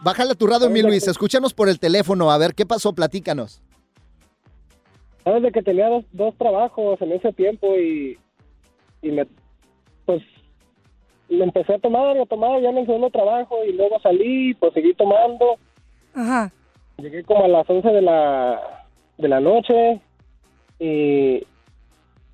Bájale 0.02 0.34
tu 0.34 0.46
radio, 0.48 0.68
mi 0.68 0.82
Luis. 0.82 1.06
Escúchanos 1.06 1.54
por 1.54 1.68
el 1.68 1.78
teléfono. 1.78 2.30
A 2.32 2.38
ver, 2.38 2.54
¿qué 2.54 2.66
pasó? 2.66 2.92
Platícanos. 2.92 3.60
Sabes 5.24 5.42
de 5.42 5.52
que 5.52 5.62
tenía 5.62 5.88
dos, 5.88 6.04
dos 6.12 6.34
trabajos 6.36 7.00
en 7.02 7.12
ese 7.12 7.32
tiempo 7.32 7.76
y, 7.76 8.18
y 9.02 9.10
me, 9.10 9.26
pues, 10.06 10.22
me 11.28 11.44
empecé 11.44 11.74
a 11.74 11.78
tomar 11.78 12.16
y 12.16 12.20
a 12.20 12.26
tomar 12.26 12.60
ya 12.60 12.70
en 12.70 12.78
el 12.78 12.86
segundo 12.86 13.10
trabajo 13.10 13.56
y 13.66 13.72
luego 13.72 13.98
salí, 14.00 14.54
pues 14.54 14.72
seguí 14.74 14.94
tomando. 14.94 15.56
Ajá. 16.14 16.52
Llegué 16.98 17.24
como 17.24 17.44
a 17.44 17.48
las 17.48 17.68
11 17.68 17.88
de 17.88 18.02
la, 18.02 18.86
de 19.18 19.28
la 19.28 19.40
noche 19.40 20.00
y, 20.78 21.42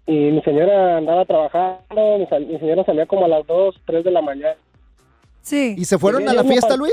y 0.07 0.12
mi 0.33 0.42
señora 0.42 0.97
andaba 0.99 1.25
trabajando, 1.25 2.18
mi, 2.18 2.26
sal- 2.26 2.47
mi 2.47 2.59
señora 2.59 2.85
salía 2.85 3.07
como 3.07 3.25
a 3.25 3.28
las 3.28 3.47
2, 3.47 3.76
3 3.87 4.04
de 4.04 4.11
la 4.11 4.21
mañana. 4.23 4.57
Sí. 5.42 5.75
¿Y 5.78 5.85
se 5.85 5.97
fueron 5.99 6.28
a 6.28 6.33
la 6.35 6.42
fiesta, 6.45 6.76
Luis? 6.76 6.92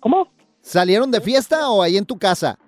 ¿Cómo? 0.00 0.28
¿Salieron 0.60 1.10
de 1.10 1.20
fiesta 1.20 1.70
o 1.70 1.82
ahí 1.82 1.96
en 1.96 2.04
tu 2.04 2.18
casa? 2.18 2.58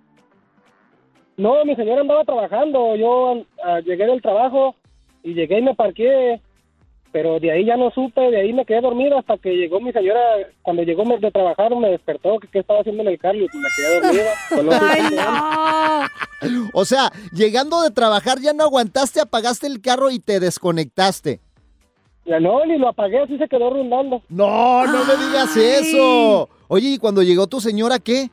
No, 1.38 1.64
mi 1.64 1.76
señora 1.76 2.00
andaba 2.00 2.24
trabajando. 2.24 2.96
Yo 2.96 3.44
ah, 3.64 3.78
llegué 3.78 4.06
del 4.06 4.20
trabajo 4.20 4.74
y 5.22 5.34
llegué 5.34 5.60
y 5.60 5.62
me 5.62 5.74
parqué. 5.74 6.40
Pero 7.10 7.40
de 7.40 7.50
ahí 7.50 7.64
ya 7.64 7.76
no 7.76 7.90
supe, 7.90 8.20
de 8.20 8.38
ahí 8.38 8.52
me 8.52 8.66
quedé 8.66 8.82
dormido 8.82 9.18
hasta 9.18 9.38
que 9.38 9.56
llegó 9.56 9.80
mi 9.80 9.92
señora. 9.92 10.20
Cuando 10.62 10.82
llegó 10.82 11.04
de 11.04 11.30
trabajar 11.30 11.74
me 11.74 11.90
despertó 11.90 12.38
que 12.38 12.48
qué 12.48 12.58
estaba 12.58 12.80
haciendo 12.80 13.02
en 13.02 13.08
el 13.08 13.18
carro 13.18 13.38
y 13.38 13.42
me 13.42 13.68
quedé 13.76 14.00
dormida. 14.00 14.82
Ay, 16.40 16.50
no. 16.50 16.68
O 16.74 16.84
sea, 16.84 17.10
llegando 17.32 17.80
de 17.82 17.92
trabajar 17.92 18.40
ya 18.40 18.52
no 18.52 18.64
aguantaste, 18.64 19.20
apagaste 19.20 19.68
el 19.68 19.80
carro 19.80 20.10
y 20.10 20.18
te 20.18 20.40
desconectaste. 20.40 21.40
Ya 22.26 22.40
no, 22.40 22.66
ni 22.66 22.76
lo 22.76 22.88
apagué, 22.88 23.20
así 23.20 23.38
se 23.38 23.48
quedó 23.48 23.70
rondando. 23.70 24.22
No, 24.28 24.84
no 24.86 25.04
me 25.04 25.16
digas 25.24 25.56
Ay. 25.56 25.62
eso. 25.80 26.48
Oye, 26.66 26.88
¿y 26.88 26.98
cuando 26.98 27.22
llegó 27.22 27.46
tu 27.46 27.60
señora 27.60 28.00
qué? 28.00 28.28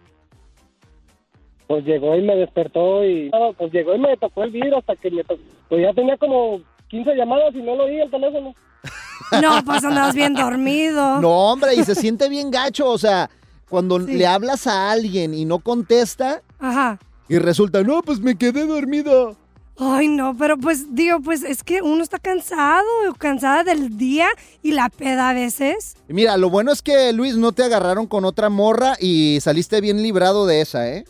Pues 1.68 1.84
llegó 1.86 2.16
y 2.16 2.22
me 2.22 2.36
despertó 2.36 3.04
y 3.04 3.30
no, 3.32 3.54
pues 3.58 3.72
llegó 3.74 3.96
y 3.96 4.00
me 4.00 4.16
tocó 4.18 4.44
el 4.44 4.52
vidrio 4.52 4.78
hasta 4.78 4.96
que 4.96 5.10
me 5.10 5.24
tocó. 5.24 5.42
Pues 5.70 5.82
ya 5.82 5.94
tenía 5.94 6.16
como 6.18 6.62
15 6.90 7.16
llamadas 7.16 7.54
y 7.56 7.62
no 7.62 7.76
lo 7.76 7.86
oí 7.86 8.00
el 8.00 8.12
teléfono. 8.12 8.54
No, 9.42 9.64
pues 9.66 9.84
andabas 9.84 10.14
bien 10.14 10.36
dormido. 10.36 11.20
No, 11.20 11.52
hombre, 11.52 11.74
y 11.74 11.84
se 11.84 11.96
siente 11.96 12.30
bien 12.30 12.52
gacho. 12.52 12.88
O 12.90 12.98
sea, 13.00 13.30
cuando 13.70 14.00
Sí. 14.00 14.14
le 14.18 14.28
hablas 14.28 14.68
a 14.68 14.92
alguien 14.92 15.34
y 15.34 15.46
no 15.46 15.60
contesta 15.60 16.44
Ajá. 16.60 17.00
y 17.28 17.40
resulta, 17.40 17.82
no, 17.82 18.02
pues 18.04 18.20
me 18.20 18.36
quedé 18.38 18.68
dormido. 18.68 19.36
Ay, 19.80 20.08
no, 20.10 20.36
pero 20.38 20.58
pues 20.58 20.94
digo, 20.96 21.20
pues 21.22 21.44
es 21.44 21.64
que 21.64 21.82
uno 21.82 22.04
está 22.04 22.20
cansado, 22.20 22.86
cansada 23.18 23.64
del 23.64 23.98
día 23.98 24.28
y 24.62 24.72
la 24.74 24.90
peda 24.90 25.30
a 25.30 25.34
veces. 25.34 25.98
Mira, 26.08 26.38
lo 26.38 26.50
bueno 26.50 26.72
es 26.72 26.82
que 26.82 27.12
Luis 27.12 27.36
no 27.36 27.52
te 27.52 27.64
agarraron 27.64 28.06
con 28.06 28.24
otra 28.26 28.50
morra 28.50 28.94
y 29.00 29.40
saliste 29.42 29.82
bien 29.82 30.04
librado 30.04 30.46
de 30.46 30.62
esa, 30.62 30.88
¿eh? 30.90 31.04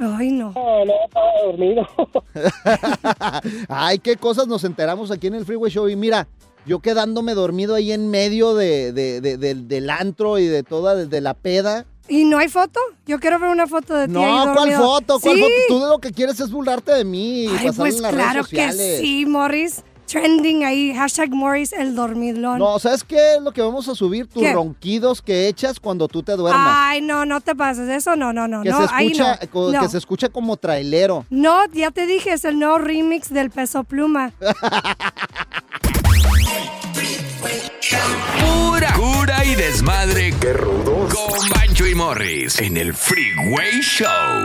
Ay, 0.00 0.30
no. 0.30 0.52
No, 0.52 0.84
no, 0.84 0.92
estaba 1.06 1.30
dormido. 1.44 1.86
Ay, 3.68 3.98
qué 3.98 4.16
cosas 4.16 4.46
nos 4.46 4.64
enteramos 4.64 5.10
aquí 5.10 5.26
en 5.26 5.34
el 5.34 5.44
Freeway 5.44 5.70
Show. 5.70 5.88
Y 5.88 5.96
mira, 5.96 6.26
yo 6.66 6.80
quedándome 6.80 7.34
dormido 7.34 7.74
ahí 7.74 7.92
en 7.92 8.08
medio 8.10 8.54
de, 8.54 8.92
de- 8.92 9.20
de- 9.20 9.36
del- 9.36 9.68
del 9.68 9.90
antro 9.90 10.38
y 10.38 10.46
de 10.46 10.62
toda, 10.62 10.94
de 10.94 11.20
la 11.20 11.34
peda. 11.34 11.86
¿Y 12.08 12.24
no 12.24 12.38
hay 12.38 12.48
foto? 12.48 12.80
Yo 13.06 13.20
quiero 13.20 13.38
ver 13.38 13.50
una 13.50 13.66
foto 13.66 13.94
de 13.94 14.08
ti. 14.08 14.16
ahí 14.16 14.22
No, 14.22 14.42
¿cuál 14.54 14.54
dormido. 14.70 14.80
foto? 14.80 15.20
¿Cuál 15.20 15.36
¿Sí? 15.36 15.42
foto? 15.42 15.52
Tú 15.68 15.80
de 15.80 15.88
lo 15.90 15.98
que 15.98 16.10
quieres 16.12 16.40
es 16.40 16.50
burlarte 16.50 16.92
de 16.92 17.04
mí 17.04 17.44
y 17.44 17.46
Ay, 17.48 17.68
pues 17.76 17.94
en 17.96 18.02
las 18.02 18.12
claro 18.12 18.32
redes 18.32 18.48
que 18.48 18.56
sociales. 18.56 19.00
sí, 19.00 19.26
Morris. 19.26 19.84
Trending 20.10 20.64
ahí, 20.64 20.92
hashtag 20.92 21.30
Morris 21.30 21.72
el 21.72 21.94
dormilón. 21.94 22.58
No, 22.58 22.78
¿sabes 22.80 23.04
qué 23.04 23.36
es 23.36 23.42
lo 23.42 23.52
que 23.52 23.62
vamos 23.62 23.86
a 23.88 23.94
subir? 23.94 24.26
Tus 24.26 24.42
¿Qué? 24.42 24.52
ronquidos 24.52 25.22
que 25.22 25.46
echas 25.46 25.78
cuando 25.78 26.08
tú 26.08 26.22
te 26.22 26.32
duermas. 26.32 26.66
Ay, 26.68 27.00
no, 27.00 27.24
no 27.24 27.40
te 27.40 27.54
pases. 27.54 27.88
Eso 27.88 28.16
no, 28.16 28.32
no, 28.32 28.48
no. 28.48 28.62
que, 28.64 28.70
no, 28.70 28.88
se 28.88 28.92
ahí 28.94 29.06
escucha, 29.12 29.38
no. 29.40 29.50
co- 29.50 29.70
No. 29.72 29.80
que 29.82 29.88
se 29.88 29.98
escucha 29.98 30.28
como 30.28 30.56
trailero. 30.56 31.26
No, 31.30 31.64
ya 31.72 31.92
te 31.92 32.06
dije, 32.06 32.32
es 32.32 32.44
el 32.44 32.58
nuevo 32.58 32.78
remix 32.78 33.32
del 33.32 33.50
peso 33.50 33.84
pluma. 33.84 34.32
Pura 38.40 38.92
cura 38.94 39.44
y 39.44 39.54
desmadre. 39.54 40.34
¡Qué 40.40 40.52
rudos! 40.52 41.14
Con 41.14 41.48
Bancho 41.50 41.86
y 41.86 41.94
Morris 41.94 42.58
en 42.60 42.76
el 42.76 42.94
Freeway 42.94 43.80
Show. 43.80 44.44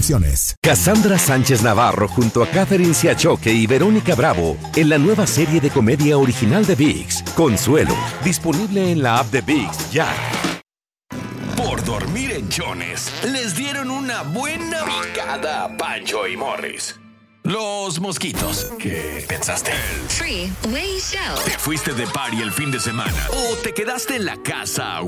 Cassandra 0.61 1.19
Sánchez 1.19 1.61
Navarro 1.61 2.07
junto 2.07 2.41
a 2.41 2.47
Catherine 2.47 2.93
Siachoque 2.93 3.53
y 3.53 3.67
Verónica 3.67 4.15
Bravo 4.15 4.57
en 4.75 4.89
la 4.89 4.97
nueva 4.97 5.27
serie 5.27 5.61
de 5.61 5.69
comedia 5.69 6.17
original 6.17 6.65
de 6.65 6.75
VIX, 6.75 7.23
Consuelo, 7.35 7.95
disponible 8.23 8.91
en 8.91 9.03
la 9.03 9.19
app 9.19 9.27
de 9.27 9.41
VIX 9.41 9.91
ya. 9.91 10.07
Por 11.55 11.83
dormir 11.83 12.31
en 12.31 12.49
chones, 12.49 13.11
les 13.31 13.55
dieron 13.55 13.91
una 13.91 14.23
buena 14.23 14.79
picada 14.85 15.65
a 15.65 15.77
Pancho 15.77 16.27
y 16.27 16.35
Morris. 16.35 16.95
Los 17.43 17.99
mosquitos. 17.99 18.71
¿Qué 18.79 19.23
pensaste? 19.27 19.71
Freeway 20.07 20.99
Show. 20.99 21.43
¿Te 21.43 21.51
fuiste 21.51 21.93
de 21.93 22.07
party 22.07 22.41
el 22.41 22.51
fin 22.51 22.71
de 22.71 22.79
semana? 22.79 23.27
¿O 23.29 23.55
te 23.57 23.73
quedaste 23.73 24.15
en 24.15 24.25
la 24.25 24.37
casa? 24.37 24.99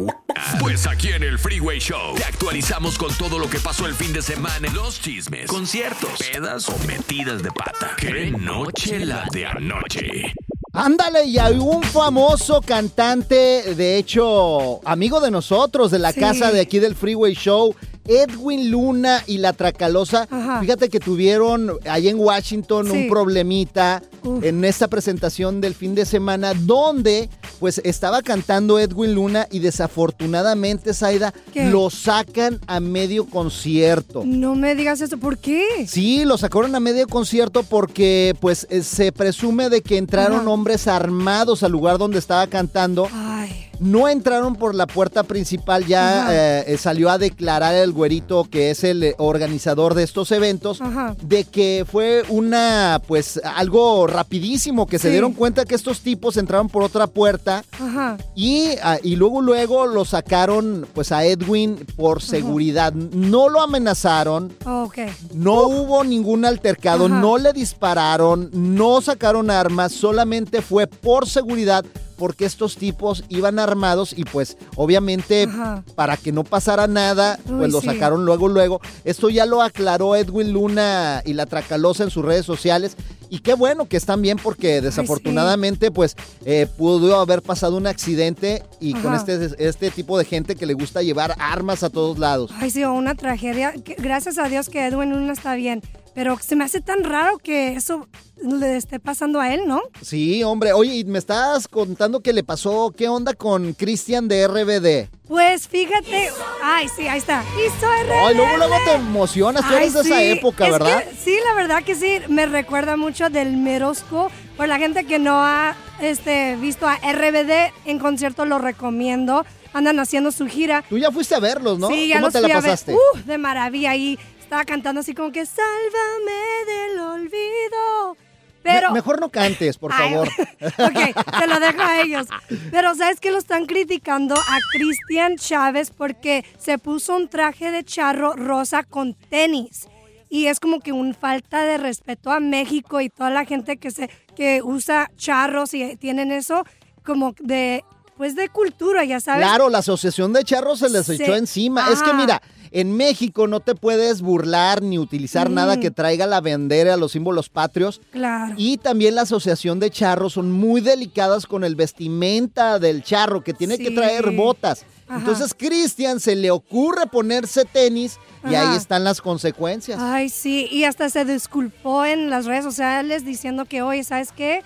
Pues 0.60 0.88
aquí 0.88 1.10
en 1.10 1.24
el 1.24 1.38
Freeway 1.38 1.80
Show 1.80 2.16
te 2.16 2.24
actualizamos 2.24 2.98
con 2.98 3.13
todo 3.16 3.38
lo 3.40 3.50
que 3.50 3.60
pasó 3.60 3.86
el 3.86 3.94
fin 3.94 4.13
de 4.13 4.22
semana. 4.22 4.68
Los 4.74 5.00
chismes, 5.02 5.48
conciertos, 5.48 6.12
pedas 6.20 6.68
o 6.70 6.78
metidas 6.88 7.44
de 7.44 7.52
pata. 7.52 7.92
¡Qué 7.98 8.32
noche 8.32 9.06
la 9.06 9.25
de 9.32 9.46
anoche! 9.46 10.34
Ándale, 10.75 11.25
y 11.25 11.38
hay 11.38 11.58
un 11.58 11.84
famoso 11.84 12.60
cantante, 12.62 13.75
de 13.75 13.98
hecho, 13.98 14.82
amigo 14.88 15.20
de 15.22 15.30
nosotros, 15.30 15.92
de 15.92 16.00
la 16.00 16.12
Sí. 16.12 16.20
casa 16.20 16.52
de 16.52 16.62
aquí 16.62 16.80
del 16.80 16.96
Freeway 16.96 17.36
Show, 17.36 17.75
Edwin 18.08 18.70
Luna 18.72 19.24
y 19.28 19.38
la 19.38 19.54
Tracalosa. 19.54 20.28
Ajá. 20.30 20.60
Fíjate 20.62 20.90
que 20.90 21.00
tuvieron 21.00 21.72
ahí 21.90 22.10
en 22.10 22.20
Washington 22.20 22.88
Sí. 22.88 22.92
un 22.92 23.08
problemita 23.10 24.02
Uf. 24.24 24.44
en 24.44 24.64
esta 24.66 24.88
presentación 24.88 25.62
del 25.62 25.74
fin 25.76 25.96
de 25.96 26.06
semana, 26.06 26.54
donde 26.54 27.30
pues 27.60 27.80
estaba 27.86 28.22
cantando 28.22 28.78
Edwin 28.78 29.14
Luna 29.16 29.48
y 29.50 29.60
desafortunadamente, 29.60 30.94
Zaida, 30.94 31.34
¿Qué? 31.54 31.66
lo 31.70 31.90
sacan 31.90 32.60
a 32.68 32.80
medio 32.80 33.26
concierto. 33.26 34.24
No 34.26 34.56
me 34.56 34.76
digas 34.76 35.00
eso, 35.02 35.18
¿por 35.18 35.38
qué? 35.38 35.86
Sí, 35.88 36.26
lo 36.26 36.38
sacaron 36.38 36.76
a 36.76 36.80
medio 36.80 37.08
concierto 37.08 37.64
porque 37.64 38.36
pues 38.42 38.68
eh, 38.70 38.84
se 38.84 39.12
presume 39.12 39.70
de 39.70 39.82
que 39.82 39.98
entraron 39.98 40.42
Ajá. 40.42 40.50
hombres 40.50 40.88
armados 40.88 41.64
al 41.64 41.72
lugar 41.72 41.98
donde 41.98 42.20
estaba 42.20 42.48
cantando. 42.48 43.08
Ay, 43.14 43.68
No 43.80 44.08
entraron 44.08 44.56
por 44.56 44.75
la 44.75 44.88
puerta 44.88 45.24
principal, 45.24 45.86
ya 45.86 46.27
eh, 46.32 46.63
eh, 46.68 46.77
salió 46.77 47.10
a 47.10 47.18
declarar 47.18 47.75
el 47.75 47.92
güerito 47.92 48.46
que 48.46 48.70
es 48.72 48.84
el 48.84 49.03
eh, 49.03 49.15
organizador 49.18 49.94
de 49.94 50.03
estos 50.03 50.32
eventos 50.32 50.80
Ajá. 50.80 51.15
de 51.22 51.44
que 51.44 51.86
fue 51.89 52.24
una 52.30 53.01
pues 53.08 53.42
algo 53.44 54.08
rapidísimo 54.08 54.86
que 54.86 55.00
se 55.00 55.10
dieron 55.10 55.34
cuenta 55.34 55.65
que 55.65 55.75
estos 55.75 56.01
tipos 56.01 56.38
entraron 56.38 56.70
por 56.70 56.84
otra 56.84 57.08
puerta 57.08 57.63
ajá. 57.80 58.18
y, 58.36 58.68
ah, 58.84 59.00
y 59.03 59.15
luego 59.15 59.42
luego 59.42 59.86
lo 59.88 60.06
sacaron 60.06 60.88
pues 60.94 61.12
a 61.12 61.25
Edwin 61.25 61.86
por 61.96 62.22
seguridad. 62.22 62.94
No 62.94 63.50
lo 63.50 63.62
amenazaron, 63.62 64.53
Ok. 64.65 65.00
no 65.34 65.63
hubo 65.68 66.03
ningún 66.03 66.46
altercado, 66.46 67.10
no 67.10 67.38
le 67.38 67.53
dispararon, 67.53 68.50
no 68.53 69.01
sacaron 69.01 69.50
armas, 69.50 69.92
solamente 69.92 70.62
fue 70.62 70.88
por 70.88 71.27
seguridad 71.27 71.84
porque 72.24 72.46
estos 72.46 72.77
tipos 72.77 73.25
iban 73.27 73.60
armados 73.60 74.13
y 74.15 74.24
pues 74.24 74.56
obviamente 74.77 75.44
Ajá. 75.44 75.84
para 75.94 76.15
que 76.15 76.32
no 76.32 76.46
pasara 76.46 76.88
nada, 76.88 77.38
pues 77.46 77.68
Uy, 77.68 77.70
lo 77.70 77.82
sí. 77.82 77.88
sacaron 77.88 78.24
luego 78.24 78.48
luego. 78.48 78.80
Esto 79.03 79.30
ya 79.30 79.46
lo 79.46 79.62
aclaró 79.62 80.15
Edwin 80.15 80.53
Luna 80.53 81.22
y 81.25 81.34
la 81.34 81.48
Tracalosa 81.48 82.06
en 82.06 82.12
sus 82.12 82.24
redes 82.24 82.46
sociales 82.46 82.96
y 83.30 83.39
qué 83.39 83.56
bueno 83.56 83.89
que 83.89 83.98
están 83.98 84.22
bien 84.22 84.38
porque 84.42 84.80
desafortunadamente 84.80 85.92
pues 85.92 86.15
eh, 86.46 86.65
pudo 86.77 87.20
haber 87.20 87.42
pasado 87.42 87.75
un 87.75 87.88
accidente 87.88 88.63
y 88.80 88.94
con 88.94 89.13
este, 89.15 89.50
este 89.58 89.92
tipo 89.92 90.18
de 90.18 90.24
gente 90.24 90.56
que 90.56 90.65
le 90.65 90.75
gusta 90.75 91.01
llevar 91.01 91.36
armas 91.39 91.84
a 91.84 91.89
todos 91.89 92.20
lados. 92.20 92.51
Ay, 92.56 92.72
sí, 92.72 92.86
una 92.86 93.15
tragedia. 93.15 93.74
Gracias 93.98 94.38
a 94.38 94.48
Dios 94.48 94.70
que 94.70 94.88
Edwin 94.88 95.10
Luna 95.10 95.34
está 95.34 95.56
bien. 95.56 95.82
Pero 96.13 96.38
se 96.39 96.55
me 96.55 96.63
hace 96.63 96.82
tan 96.82 97.03
raro 97.03 97.38
que 97.38 97.74
eso 97.74 98.08
le 98.41 98.75
esté 98.77 99.00
pasando 99.00 99.39
a 99.39 99.53
él, 99.53 99.62
¿no? 99.67 99.82
Sí, 100.01 100.43
hombre. 100.43 100.74
Oye, 100.74 100.96
y 100.96 101.03
me 101.05 101.20
estás 101.20 101.67
contando 101.67 102.20
que 102.20 102.34
le 102.34 102.43
pasó, 102.43 102.93
¿qué 102.96 103.08
onda 103.08 103.34
con 103.34 103.74
Cristian 103.74 104.27
de 104.27 104.48
RBD? 104.48 105.10
Pues 105.27 105.67
fíjate, 105.67 106.29
ay, 106.62 106.88
sí, 106.96 107.08
ahí 107.08 107.20
está. 107.20 107.43
Hizo 107.65 107.88
Ay, 107.89 108.36
luego, 108.36 108.58
luego 108.58 108.75
te 108.86 108.93
emocionas, 108.96 109.62
tú 109.63 109.70
Ay, 109.72 109.77
eres 109.84 109.93
de 109.93 110.01
esa 110.01 110.22
época, 110.24 110.65
es 110.65 110.72
¿verdad? 110.74 111.03
que 111.05 111.15
sí, 111.15 111.36
la 111.48 111.55
verdad 111.55 111.84
que 111.84 111.96
sí, 111.96 112.20
me 112.27 112.46
recuerda 112.46 112.98
mucho 112.98 113.29
del 113.29 113.55
school. 113.96 114.29
Por 114.58 114.67
la 114.67 114.77
gente 114.77 115.05
que 115.05 115.17
no 115.17 115.41
ha 115.43 115.75
este, 116.01 116.55
visto 116.58 116.88
a 116.88 116.98
RBD 116.98 117.72
en 117.86 118.00
concierto, 118.00 118.46
lo 118.46 118.60
recomiendo. 118.60 119.46
Andan 119.75 120.00
haciendo 120.00 120.32
su 120.32 120.46
gira. 120.46 120.84
Tú 120.88 121.00
ya 121.00 121.10
fuiste 121.10 121.34
a 121.34 121.39
verlos, 121.39 121.79
¿no? 121.79 121.88
Sí, 121.88 122.08
ya 122.08 122.17
¿Cómo 122.17 122.27
los 122.27 122.34
te 122.34 122.39
fui 122.41 122.50
la 122.50 122.58
a 122.58 122.62
ver. 122.62 122.70
pasaste? 122.70 122.93
Uh, 122.93 123.20
de 123.25 123.38
maravilla. 123.39 123.96
Y 123.96 124.20
estaba 124.44 124.66
cantando 124.66 125.02
así 125.02 125.14
como 125.14 125.32
que 125.32 125.46
sálvame 125.46 126.66
del 126.68 127.00
olvido. 127.00 128.18
Pero... 128.62 128.90
Me- 128.90 128.96
mejor 128.96 129.20
no 129.20 129.30
cantes, 129.30 129.78
por 129.78 129.92
Ay, 129.94 130.12
favor. 130.14 130.28
ok, 130.62 131.38
se 131.40 131.48
lo 131.48 131.60
dejo 131.60 131.82
a 131.82 132.02
ellos. 132.02 132.28
Pero 132.72 132.96
¿sabes 132.96 133.20
qué? 133.20 133.32
Lo 133.32 133.38
están 133.38 133.66
criticando 133.66 134.36
a 134.36 134.58
Cristian 134.72 135.36
Chávez 135.38 135.92
porque 135.92 136.46
se 136.58 136.78
puso 136.78 137.16
un 137.16 137.28
traje 137.28 137.72
de 137.72 137.84
charro 137.84 138.34
rosa 138.34 138.84
con 138.84 139.16
tenis. 139.16 139.88
Y 140.30 140.48
es 140.48 140.60
como 140.60 140.80
que 140.80 140.92
un 140.94 141.14
falta 141.14 141.64
de 141.64 141.78
respeto 141.78 142.32
a 142.32 142.40
México 142.40 143.02
y 143.02 143.10
toda 143.10 143.30
la 143.30 143.46
gente 143.46 143.78
que 143.78 143.92
se 143.92 144.10
que 144.36 144.62
usa 144.64 145.12
charros 145.16 145.74
y 145.76 145.96
tienen 145.98 146.32
eso 146.32 146.66
como 147.06 147.36
de 147.40 147.84
pues 148.18 148.36
de 148.36 148.48
cultura, 148.48 149.04
ya 149.04 149.20
sabes. 149.20 149.46
Claro, 149.46 149.70
la 149.70 149.80
asociación 149.80 150.34
de 150.34 150.44
charros 150.44 150.80
se 150.80 150.90
les 150.90 151.10
echó 151.10 151.36
encima. 151.36 151.90
Es 151.92 152.02
que 152.02 152.12
Ajá. 152.12 152.18
mira, 152.18 152.42
en 152.74 152.98
México 152.98 153.48
no 153.48 153.60
te 153.60 153.75
puedes 153.75 154.22
burlar 154.22 154.82
ni 154.82 154.98
utilizar 155.00 155.50
Mm. 155.50 155.53
nada 155.53 155.80
que 155.80 155.92
traiga 155.92 156.25
la 156.27 156.42
bandera, 156.42 156.98
los 156.98 157.12
símbolos 157.13 157.48
patrios. 157.50 158.01
Claro. 158.12 158.56
Y 158.58 158.77
también 158.77 159.15
la 159.15 159.22
asociación 159.22 159.80
de 159.80 159.92
charros 159.92 160.34
son 160.34 160.51
muy 160.51 160.82
delicadas 160.82 161.46
con 161.46 161.63
el 161.63 161.75
vestimenta 161.75 162.80
del 162.80 163.03
charro, 163.03 163.44
que 163.44 163.53
tiene 163.53 163.77
que 163.77 163.92
traer 163.92 164.32
botas. 164.32 164.86
Ajá. 165.08 165.20
Entonces, 165.20 165.53
Cristian 165.53 166.20
se 166.20 166.36
le 166.36 166.50
ocurre 166.50 167.06
ponerse 167.08 167.65
tenis 167.65 168.18
y 168.50 168.56
Ajá. 168.56 168.72
ahí 168.72 168.77
están 168.77 169.03
las 169.03 169.22
consecuencias. 169.22 170.00
Ay, 170.01 170.30
sí, 170.30 170.68
y 170.72 170.86
hasta 170.86 171.10
se 171.10 171.25
disculpó 171.25 172.06
en 172.06 172.30
las 172.30 172.46
redes 172.46 172.63
sociales 172.63 173.24
diciendo 173.25 173.65
que, 173.65 173.82
oye, 173.82 174.03
¿sabes 174.03 174.32
qué? 174.32 174.63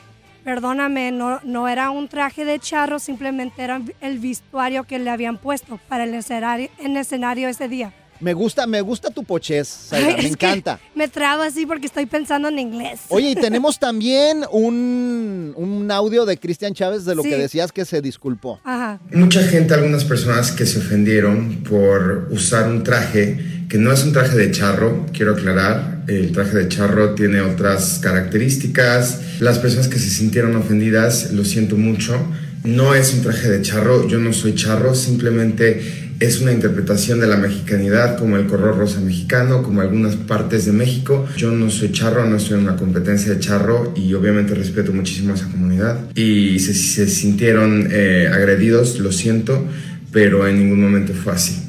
Perdóname, 0.47 1.11
no, 1.11 1.41
no 1.43 1.67
era 1.67 1.89
un 1.89 2.07
traje 2.07 2.45
de 2.45 2.57
charro, 2.57 2.99
simplemente 2.99 3.61
era 3.61 3.81
el 3.99 4.17
vestuario 4.17 4.85
que 4.85 4.97
le 4.97 5.09
habían 5.09 5.37
puesto 5.37 5.77
para 5.89 6.05
el 6.05 6.13
escenario, 6.13 6.69
en 6.79 6.95
escenario 6.95 7.49
ese 7.49 7.67
día. 7.67 7.91
Me 8.19 8.33
gusta, 8.33 8.65
me 8.67 8.81
gusta 8.81 9.09
tu 9.09 9.23
pochez, 9.23 9.67
Zaira, 9.89 10.07
Ay, 10.09 10.13
me 10.23 10.29
es 10.29 10.37
que 10.37 10.45
encanta. 10.47 10.79
Me 10.95 11.07
trabo 11.07 11.43
así 11.43 11.65
porque 11.65 11.85
estoy 11.85 12.05
pensando 12.05 12.47
en 12.49 12.59
inglés. 12.59 13.01
Oye, 13.09 13.31
y 13.31 13.35
tenemos 13.47 13.79
también 13.79 14.43
un, 14.51 15.53
un 15.55 15.91
audio 15.91 16.25
de 16.25 16.37
Cristian 16.37 16.73
Chávez 16.73 17.05
de 17.05 17.15
lo 17.15 17.23
Sí. 17.23 17.29
que 17.29 17.37
decías 17.37 17.71
que 17.71 17.85
se 17.85 18.01
disculpó. 18.01 18.59
Ajá. 18.63 18.99
Mucha 19.11 19.41
gente, 19.43 19.73
algunas 19.73 20.03
personas 20.05 20.51
que 20.51 20.65
se 20.65 20.79
ofendieron 20.79 21.63
por 21.63 22.27
usar 22.31 22.67
un 22.69 22.83
traje 22.83 23.37
que 23.69 23.77
no 23.77 23.91
es 23.91 24.03
un 24.05 24.13
traje 24.13 24.37
de 24.37 24.49
charro, 24.51 25.05
quiero 25.11 25.33
aclarar, 25.33 26.03
el 26.07 26.31
traje 26.31 26.55
de 26.57 26.69
charro 26.69 27.15
tiene 27.15 27.41
otras 27.41 27.99
características. 28.01 29.19
Las 29.41 29.59
personas 29.59 29.87
que 29.89 29.99
se 29.99 30.09
sintieron 30.09 30.55
ofendidas, 30.55 31.31
lo 31.33 31.43
siento 31.43 31.75
mucho, 31.75 32.17
no 32.63 32.95
es 32.95 33.13
un 33.13 33.21
traje 33.23 33.49
de 33.49 33.61
charro, 33.61 34.07
yo 34.07 34.19
no 34.19 34.31
soy 34.33 34.55
charro, 34.55 34.95
simplemente 34.95 36.06
es 36.19 36.41
una 36.41 36.51
interpretación 36.51 37.19
de 37.19 37.27
la 37.27 37.37
mexicanidad 37.37 38.17
como 38.17 38.37
el 38.37 38.47
color 38.47 38.77
rosa 38.77 38.99
mexicano, 39.01 39.61
como 39.63 39.81
algunas 39.81 40.15
partes 40.15 40.65
de 40.65 40.71
México. 40.71 41.25
Yo 41.37 41.51
no 41.51 41.69
soy 41.69 41.91
charro, 41.91 42.25
no 42.25 42.37
estoy 42.37 42.57
en 42.57 42.63
una 42.63 42.75
competencia 42.75 43.33
de 43.33 43.39
charro 43.39 43.93
y 43.95 44.13
obviamente 44.13 44.53
respeto 44.55 44.91
muchísimo 44.93 45.33
a 45.33 45.35
esa 45.35 45.47
comunidad. 45.49 45.99
Y 46.15 46.59
si 46.59 46.73
se, 46.73 46.73
se 46.73 47.07
sintieron 47.07 47.87
eh, 47.91 48.29
agredidos, 48.33 48.99
lo 48.99 49.11
siento, 49.11 49.63
pero 50.11 50.47
en 50.47 50.57
ningún 50.59 50.81
momento 50.81 51.13
fue 51.13 51.33
así. 51.33 51.61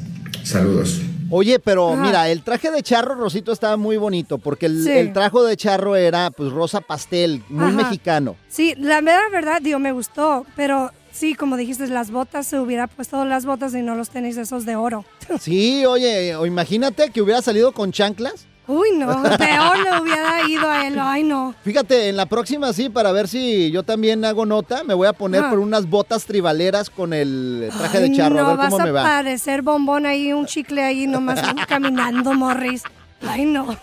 Saludos. 0.43 1.01
Oye, 1.31 1.59
pero 1.59 1.93
Ajá. 1.93 2.01
mira, 2.01 2.29
el 2.29 2.41
traje 2.41 2.71
de 2.71 2.81
charro 2.81 3.13
Rosito 3.13 3.51
estaba 3.51 3.77
muy 3.77 3.97
bonito 3.97 4.39
porque 4.39 4.65
el, 4.65 4.83
Sí. 4.83 4.89
el 4.89 5.13
traje 5.13 5.37
de 5.47 5.55
charro 5.57 5.95
era 5.95 6.31
pues 6.31 6.51
rosa 6.51 6.81
pastel, 6.81 7.43
muy 7.49 7.65
Ajá. 7.67 7.83
mexicano. 7.83 8.35
Sí, 8.47 8.73
la 8.79 8.99
mera 9.01 9.21
verdad, 9.31 9.61
digo, 9.61 9.77
me 9.77 9.91
gustó, 9.91 10.43
pero 10.55 10.89
sí, 11.19 11.35
como 11.35 11.57
dijiste, 11.57 11.85
las 11.87 12.11
botas, 12.11 12.47
se 12.47 12.59
hubiera 12.59 12.87
puesto 12.87 13.25
las 13.25 13.45
botas 13.45 13.73
y 13.75 13.81
no 13.81 13.95
los 13.95 14.09
tenis 14.09 14.37
esos 14.37 14.65
de 14.65 14.75
oro. 14.75 15.05
Sí, 15.39 15.85
oye, 15.85 16.35
o 16.35 16.45
imagínate 16.45 17.11
que 17.11 17.21
hubiera 17.21 17.41
salido 17.41 17.71
con 17.71 17.91
chanclas. 17.91 18.45
Uy, 18.67 18.89
no, 18.95 19.07
peor 19.37 19.77
le 19.79 19.99
hubiera 20.01 20.47
ido 20.47 20.69
a 20.69 20.87
él, 20.87 20.97
ay 20.99 21.23
no. 21.23 21.55
Fíjate, 21.63 22.09
en 22.09 22.17
la 22.17 22.25
próxima 22.27 22.71
sí, 22.71 22.89
para 22.89 23.11
ver 23.11 23.27
si 23.27 23.71
yo 23.71 23.83
también 23.83 24.23
hago 24.25 24.45
nota, 24.45 24.83
me 24.83 24.93
voy 24.93 25.07
a 25.07 25.13
poner 25.13 25.41
Ajá. 25.41 25.49
por 25.49 25.59
unas 25.59 25.87
botas 25.87 26.25
tribaleras 26.25 26.89
con 26.89 27.13
el 27.13 27.69
traje 27.77 27.97
Ay, 27.97 28.09
de 28.09 28.15
charro, 28.15 28.35
no, 28.35 28.45
a 28.45 28.49
ver 28.49 28.57
vas 28.57 28.69
cómo 28.69 28.85
me 28.85 28.91
va. 28.91 29.03
parecer 29.03 29.61
bombón 29.63 30.05
ahí, 30.05 30.33
un 30.33 30.45
chicle 30.45 30.83
ahí 30.83 31.07
nomás 31.07 31.41
caminando, 31.67 32.33
Morris. 32.33 32.83
Ay, 33.27 33.45
no. 33.45 33.75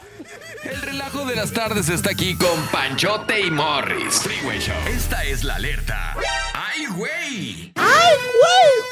El 0.64 0.82
relajo 0.82 1.24
de 1.26 1.36
las 1.36 1.52
tardes 1.52 1.88
está 1.88 2.10
aquí 2.10 2.36
con 2.36 2.60
Panchote 2.72 3.40
y 3.40 3.50
Morris. 3.50 4.20
Freeway 4.20 4.58
Show. 4.58 4.74
Esta 4.88 5.22
es 5.24 5.44
la 5.44 5.56
alerta. 5.56 6.14
¡Ay, 6.76 6.86
güey! 6.96 7.72
¡Ay, 7.76 8.14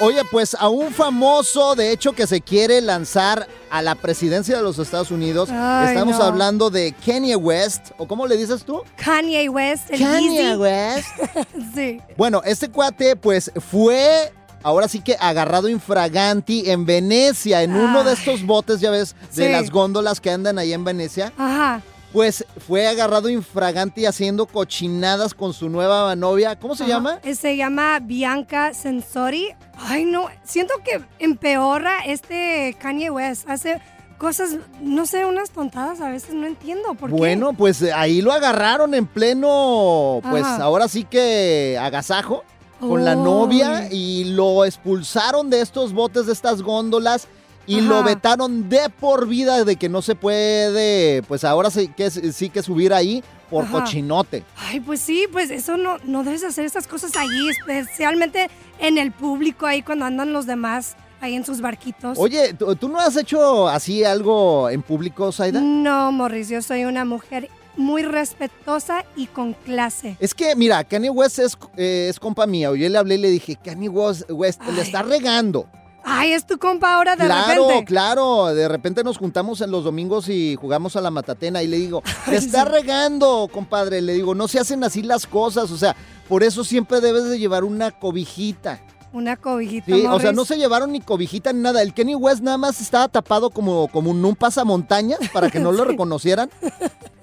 güey! 0.01 0.11
Oye, 0.11 0.23
pues 0.31 0.55
a 0.59 0.69
un 0.69 0.93
famoso, 0.93 1.75
de 1.75 1.93
hecho, 1.93 2.13
que 2.13 2.27
se 2.27 2.41
quiere 2.41 2.81
lanzar 2.81 3.47
a 3.71 3.83
la 3.83 3.95
presidencia 3.95 4.57
de 4.57 4.63
los 4.63 4.79
Estados 4.79 5.11
Unidos, 5.11 5.49
Ay, 5.53 5.89
estamos 5.89 6.19
no. 6.19 6.25
hablando 6.25 6.71
de 6.71 6.95
Kanye 7.05 7.37
West, 7.37 7.91
o 7.99 8.07
¿cómo 8.09 8.27
le 8.27 8.37
dices 8.37 8.65
tú? 8.65 8.83
Kanye 8.97 9.49
West, 9.49 9.91
el 9.91 10.01
Kanye. 10.01 10.57
West. 10.57 11.09
sí. 11.75 12.01
Bueno, 12.17 12.43
este 12.45 12.71
cuate 12.71 13.17
pues 13.17 13.51
fue 13.71 14.33
ahora 14.63 14.89
sí 14.89 15.01
que 15.01 15.17
agarrado 15.21 15.69
infraganti 15.69 16.71
en 16.71 16.87
Venecia, 16.87 17.63
en 17.63 17.75
uno 17.77 18.03
de 18.03 18.15
estos 18.15 18.45
botes, 18.47 18.81
ya 18.81 18.91
ves, 18.91 19.15
de 19.35 19.47
Sí. 19.47 19.53
las 19.53 19.71
góndolas 19.71 20.21
que 20.21 20.31
andan 20.31 20.59
ahí 20.59 20.73
en 20.73 20.85
Venecia. 20.85 21.33
Ajá. 21.37 21.83
Pues 22.15 22.47
fue 22.69 22.87
agarrado 22.87 23.29
infraganti 23.29 24.07
haciendo 24.07 24.47
cochinadas 24.47 25.35
con 25.35 25.53
su 25.53 25.69
nueva 25.69 26.15
novia. 26.15 26.57
¿Cómo 26.57 26.77
se 26.77 26.85
Ajá. 26.85 26.93
llama? 26.93 27.19
Eh, 27.25 27.35
Se 27.35 27.57
llama 27.57 27.99
Bianca 27.99 28.73
Sensori. 28.73 29.49
Ay, 29.77 30.05
no, 30.05 30.29
siento 30.45 30.75
que 30.85 31.03
empeora 31.19 32.05
este 32.07 32.77
Kanye 32.81 33.11
West. 33.11 33.49
Hace 33.51 33.83
cosas, 34.17 34.59
no 34.81 35.07
sé, 35.07 35.25
unas 35.25 35.51
tontadas 35.51 36.01
a 36.01 36.09
veces, 36.09 36.35
no 36.35 36.47
entiendo 36.47 36.95
por 36.95 37.11
qué. 37.11 37.17
Bueno, 37.17 37.53
pues 37.53 37.83
eh, 37.83 37.93
ahí 37.93 38.23
lo 38.23 38.33
agarraron 38.33 38.95
en 38.95 39.07
pleno, 39.09 40.21
pues 40.31 40.45
Ajá. 40.45 40.63
ahora 40.63 40.87
sí 40.87 41.03
que 41.03 41.77
agasajo 41.83 42.45
con 42.79 43.05
la 43.05 43.17
novia 43.17 43.89
y 43.91 44.23
lo 44.35 44.65
expulsaron 44.65 45.51
de 45.51 45.63
estos 45.63 45.93
botes, 45.93 46.27
de 46.27 46.33
estas 46.33 46.63
góndolas 46.63 47.27
y 47.67 47.79
Ajá. 47.81 47.89
lo 47.89 48.03
vetaron 48.03 48.69
de 48.69 48.91
por 48.91 49.27
vida 49.27 49.65
de 49.65 49.77
que 49.77 49.89
no 49.89 50.03
se 50.03 50.15
puede, 50.15 51.23
pues 51.23 51.45
ahora 51.45 51.71
sí 51.71 51.89
que, 51.89 52.11
sí 52.11 52.51
que 52.51 52.63
subir 52.63 52.93
ahí 52.93 53.23
por 53.51 53.65
Ajá. 53.65 53.73
cochinote. 53.81 54.45
Ay, 54.57 54.81
pues 54.81 55.01
sí, 55.01 55.27
pues 55.31 55.51
eso 55.51 55.77
no, 55.77 55.99
no 56.05 56.25
debes 56.25 56.45
hacer 56.45 56.65
estas 56.65 56.87
cosas 56.87 57.17
allí, 57.17 57.49
especialmente 57.49 58.49
en 58.79 58.99
el 58.99 59.13
público 59.13 59.67
ahí 59.67 59.83
cuando 59.83 60.05
andan 60.05 60.33
los 60.33 60.47
demás 60.47 60.97
ahí 61.21 61.35
en 61.35 61.45
sus 61.45 61.61
barquitos. 61.61 62.19
Oye, 62.19 62.55
¿tú, 62.55 62.75
tú 62.77 62.89
no 62.89 62.99
has 62.99 63.17
hecho 63.17 63.69
así 63.69 64.05
algo 64.05 64.69
en 64.69 64.83
público, 64.83 65.33
Saida? 65.33 65.61
No, 65.61 66.13
Morris, 66.13 66.49
yo 66.49 66.61
soy 66.61 66.85
una 66.85 67.05
mujer 67.05 67.49
muy 67.77 68.03
respetuosa 68.03 69.05
y 69.17 69.27
con 69.27 69.53
clase. 69.55 70.17
Es 70.21 70.35
que, 70.35 70.55
mira, 70.55 70.85
Kanye 70.85 71.11
West 71.11 71.39
es, 71.39 71.57
eh, 71.77 72.09
es 72.11 72.21
compa 72.21 72.47
mía. 72.47 72.69
Yo 72.75 72.89
le 72.89 72.99
hablé 72.99 73.17
y 73.17 73.19
le 73.19 73.31
dije, 73.31 73.57
Kanye 73.57 73.89
West, 73.89 74.31
West, 74.31 74.63
le 74.75 74.83
está 74.83 75.03
regando. 75.03 75.67
Ay, 76.05 76.33
es 76.33 76.47
tu 76.47 76.59
compa 76.59 76.95
ahora 76.95 77.17
de 77.17 77.25
claro, 77.25 77.67
repente. 77.69 77.85
claro. 77.87 78.47
De 78.55 78.69
repente 78.69 79.03
nos 79.03 79.19
juntamos 79.19 79.61
en 79.61 79.71
los 79.71 79.85
domingos 79.85 80.29
y 80.29 80.57
jugamos 80.57 80.97
a 80.97 81.01
la 81.01 81.11
matatena 81.11 81.63
y 81.63 81.67
le 81.67 81.79
digo, 81.79 82.03
te 82.27 82.37
está 82.37 82.65
regando, 82.65 83.49
compadre. 83.53 84.01
Le 84.03 84.13
digo, 84.13 84.35
no 84.35 84.47
se 84.49 84.59
hacen 84.61 84.85
así 84.85 85.03
las 85.03 85.27
cosas. 85.27 85.71
O 85.71 85.77
sea, 85.79 85.97
por 86.29 86.43
eso 86.43 86.63
siempre 86.65 87.01
debes 87.01 87.25
de 87.25 87.39
llevar 87.39 87.65
una 87.65 87.91
cobijita. 87.91 88.81
Una 89.13 89.37
cobijita. 89.37 89.87
Sí, 89.87 90.05
o 90.07 90.19
sea, 90.19 90.33
no 90.33 90.45
se 90.45 90.57
llevaron 90.57 90.91
ni 90.91 91.01
cobijita 91.01 91.53
ni 91.53 91.61
nada. 91.61 91.81
El 91.83 91.95
Kenny 91.95 92.17
West 92.17 92.43
nada 92.43 92.59
más 92.59 92.81
estaba 92.81 93.07
tapado 93.09 93.51
como, 93.51 93.87
como 93.89 94.11
un 94.11 94.37
pasamontañas 94.37 95.21
para 95.33 95.51
que 95.51 95.61
no 95.61 95.71
lo 95.73 95.85
reconocieran. 95.85 96.51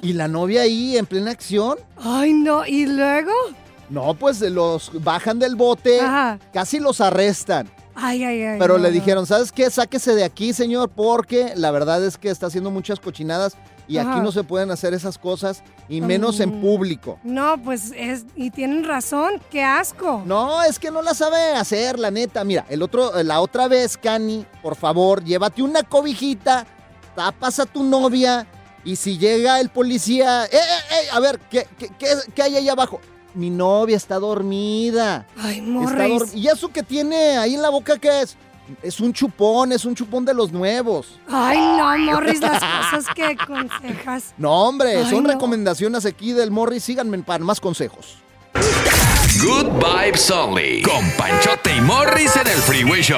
Y 0.02 0.13
la 0.13 0.28
novia 0.30 0.62
ahí 0.62 0.98
en 0.98 1.06
plena 1.06 1.32
acción. 1.32 1.78
Ay, 1.98 2.34
no, 2.34 2.65
¿y 2.65 2.86
luego? 2.86 3.32
No, 3.89 4.13
pues 4.13 4.39
los 4.39 4.89
bajan 5.04 5.38
del 5.38 5.58
bote, 5.58 6.00
Ajá. 6.00 6.39
casi 6.54 6.80
los 6.80 7.02
arrestan. 7.02 7.70
Ay, 7.96 8.24
ay, 8.24 8.42
ay. 8.44 8.60
Pero 8.60 8.78
no, 8.78 8.84
le 8.84 8.92
dijeron, 8.92 9.26
¿sabes 9.26 9.52
qué? 9.52 9.70
Sáquese 9.70 10.16
de 10.16 10.24
aquí, 10.24 10.54
señor, 10.54 10.90
porque 10.90 11.54
la 11.56 11.72
verdad 11.72 12.04
es 12.04 12.18
que 12.18 12.30
está 12.30 12.48
haciendo 12.48 12.72
muchas 12.72 13.00
cochinadas 13.00 13.56
y 13.88 13.98
aquí 13.98 14.20
no 14.22 14.32
se 14.32 14.44
pueden 14.44 14.72
hacer 14.72 14.94
esas 14.94 15.18
cosas 15.18 15.64
y 15.90 16.00
menos 16.00 16.40
en 16.40 16.58
Mm. 16.58 16.62
público. 16.62 17.20
No, 17.24 17.62
pues 17.62 17.92
es, 17.96 18.26
y 18.36 18.50
tienen 18.52 18.86
razón, 18.86 19.42
qué 19.50 19.64
asco. 19.64 20.24
No, 20.26 20.64
es 20.64 20.80
que 20.80 20.92
no 20.92 21.02
la 21.02 21.14
sabe 21.14 21.54
hacer, 21.56 22.00
la 22.00 22.10
neta. 22.12 22.44
Mira, 22.46 22.66
el 22.70 22.82
otro, 22.82 23.12
la 23.24 23.42
otra 23.42 23.68
vez, 23.68 23.98
Cani, 23.98 24.46
por 24.62 24.76
favor, 24.78 25.24
llévate 25.24 25.62
una 25.62 25.84
cobijita, 25.84 26.66
tapas 27.16 27.60
a 27.60 27.66
tu 27.66 27.84
novia 27.84 28.48
Y 28.84 28.96
si 28.96 29.20
llega 29.20 29.60
el 29.60 29.70
policía, 29.70 30.46
¡eh, 30.46 30.50
eh, 30.54 30.58
eh! 30.58 31.08
A 31.12 31.20
ver, 31.20 31.40
¿qué, 31.52 31.68
qué, 31.78 31.90
qué- 32.00 32.08
qué 32.34 32.42
hay 32.42 32.56
ahí 32.56 32.68
abajo? 32.68 33.00
Mi 33.34 33.50
novia 33.50 33.98
está 33.98 34.20
dormida. 34.20 35.26
Ay, 35.38 35.60
Está 35.60 35.70
Morris. 35.72 36.10
dor- 36.20 36.30
¿Y 36.36 36.48
eso 36.48 36.67
que 36.70 36.84
tiene 36.84 37.38
ahí 37.38 37.56
en 37.56 37.62
la 37.62 37.70
boca 37.70 37.98
qué 37.98 38.22
es? 38.22 38.36
Es 38.84 39.00
un 39.02 39.12
chupón, 39.12 39.72
es 39.72 39.84
un 39.86 39.96
chupón 39.96 40.24
de 40.24 40.34
los 40.34 40.52
nuevos. 40.52 41.20
Ay, 41.30 41.58
no, 41.60 41.98
Morris, 42.13 42.39
las 42.39 42.60
cosas 42.62 43.06
que 43.15 43.24
aconsejas. 43.26 44.34
No, 44.38 44.52
hombre, 44.67 44.98
Ay, 44.98 45.10
son 45.10 45.24
no. 45.24 45.30
recomendaciones 45.32 46.06
aquí 46.06 46.32
del 46.34 46.52
Morris. 46.52 46.84
Síganme 46.84 47.17
para 47.20 47.44
más 47.44 47.60
consejos. 47.60 48.17
Good 49.41 49.67
Vibes 49.82 50.30
Only. 50.30 50.82
Con 50.84 51.10
Panchote 51.17 51.76
y 51.76 51.82
Morris 51.82 52.36
en 52.36 52.48
el 52.48 52.58
Freeway 52.60 53.02
Show. 53.02 53.17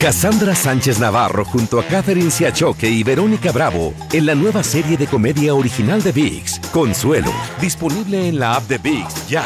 Cassandra 0.00 0.54
Sánchez 0.54 1.00
Navarro 1.00 1.44
junto 1.44 1.80
a 1.80 1.84
Catherine 1.84 2.30
Siachoque 2.30 2.88
y 2.88 3.02
Verónica 3.02 3.50
Bravo 3.50 3.92
en 4.12 4.26
la 4.26 4.36
nueva 4.36 4.62
serie 4.62 4.96
de 4.96 5.08
comedia 5.08 5.54
original 5.54 6.00
de 6.04 6.12
VIX, 6.12 6.60
Consuelo, 6.70 7.32
disponible 7.60 8.28
en 8.28 8.38
la 8.38 8.54
app 8.54 8.68
de 8.68 8.78
VIX 8.78 9.26
ya. 9.26 9.44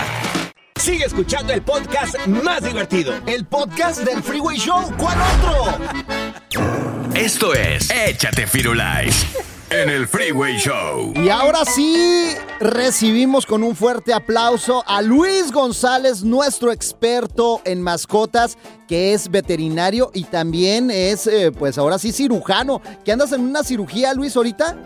Sigue 0.78 1.06
escuchando 1.06 1.54
el 1.54 1.62
podcast 1.62 2.26
más 2.26 2.62
divertido. 2.64 3.14
El 3.26 3.46
podcast 3.46 4.00
del 4.00 4.22
Freeway 4.22 4.58
Show. 4.58 4.92
¿Cuál 4.98 5.16
otro? 5.38 5.78
Esto 7.14 7.54
es 7.54 7.90
Échate 7.90 8.46
Firulais 8.46 9.26
en 9.72 9.88
el 9.88 10.06
Freeway 10.06 10.58
Show. 10.58 11.14
Y 11.16 11.30
ahora 11.30 11.64
sí, 11.64 12.34
recibimos 12.60 13.46
con 13.46 13.62
un 13.62 13.74
fuerte 13.74 14.12
aplauso 14.12 14.84
a 14.86 15.00
Luis 15.00 15.50
González, 15.50 16.22
nuestro 16.22 16.72
experto 16.72 17.62
en 17.64 17.80
mascotas, 17.80 18.58
que 18.86 19.14
es 19.14 19.30
veterinario 19.30 20.10
y 20.12 20.24
también 20.24 20.90
es, 20.90 21.26
eh, 21.26 21.52
pues 21.52 21.78
ahora 21.78 21.98
sí, 21.98 22.12
cirujano. 22.12 22.82
¿Que 23.04 23.12
andas 23.12 23.32
en 23.32 23.40
una 23.40 23.64
cirugía, 23.64 24.12
Luis, 24.12 24.36
ahorita? 24.36 24.76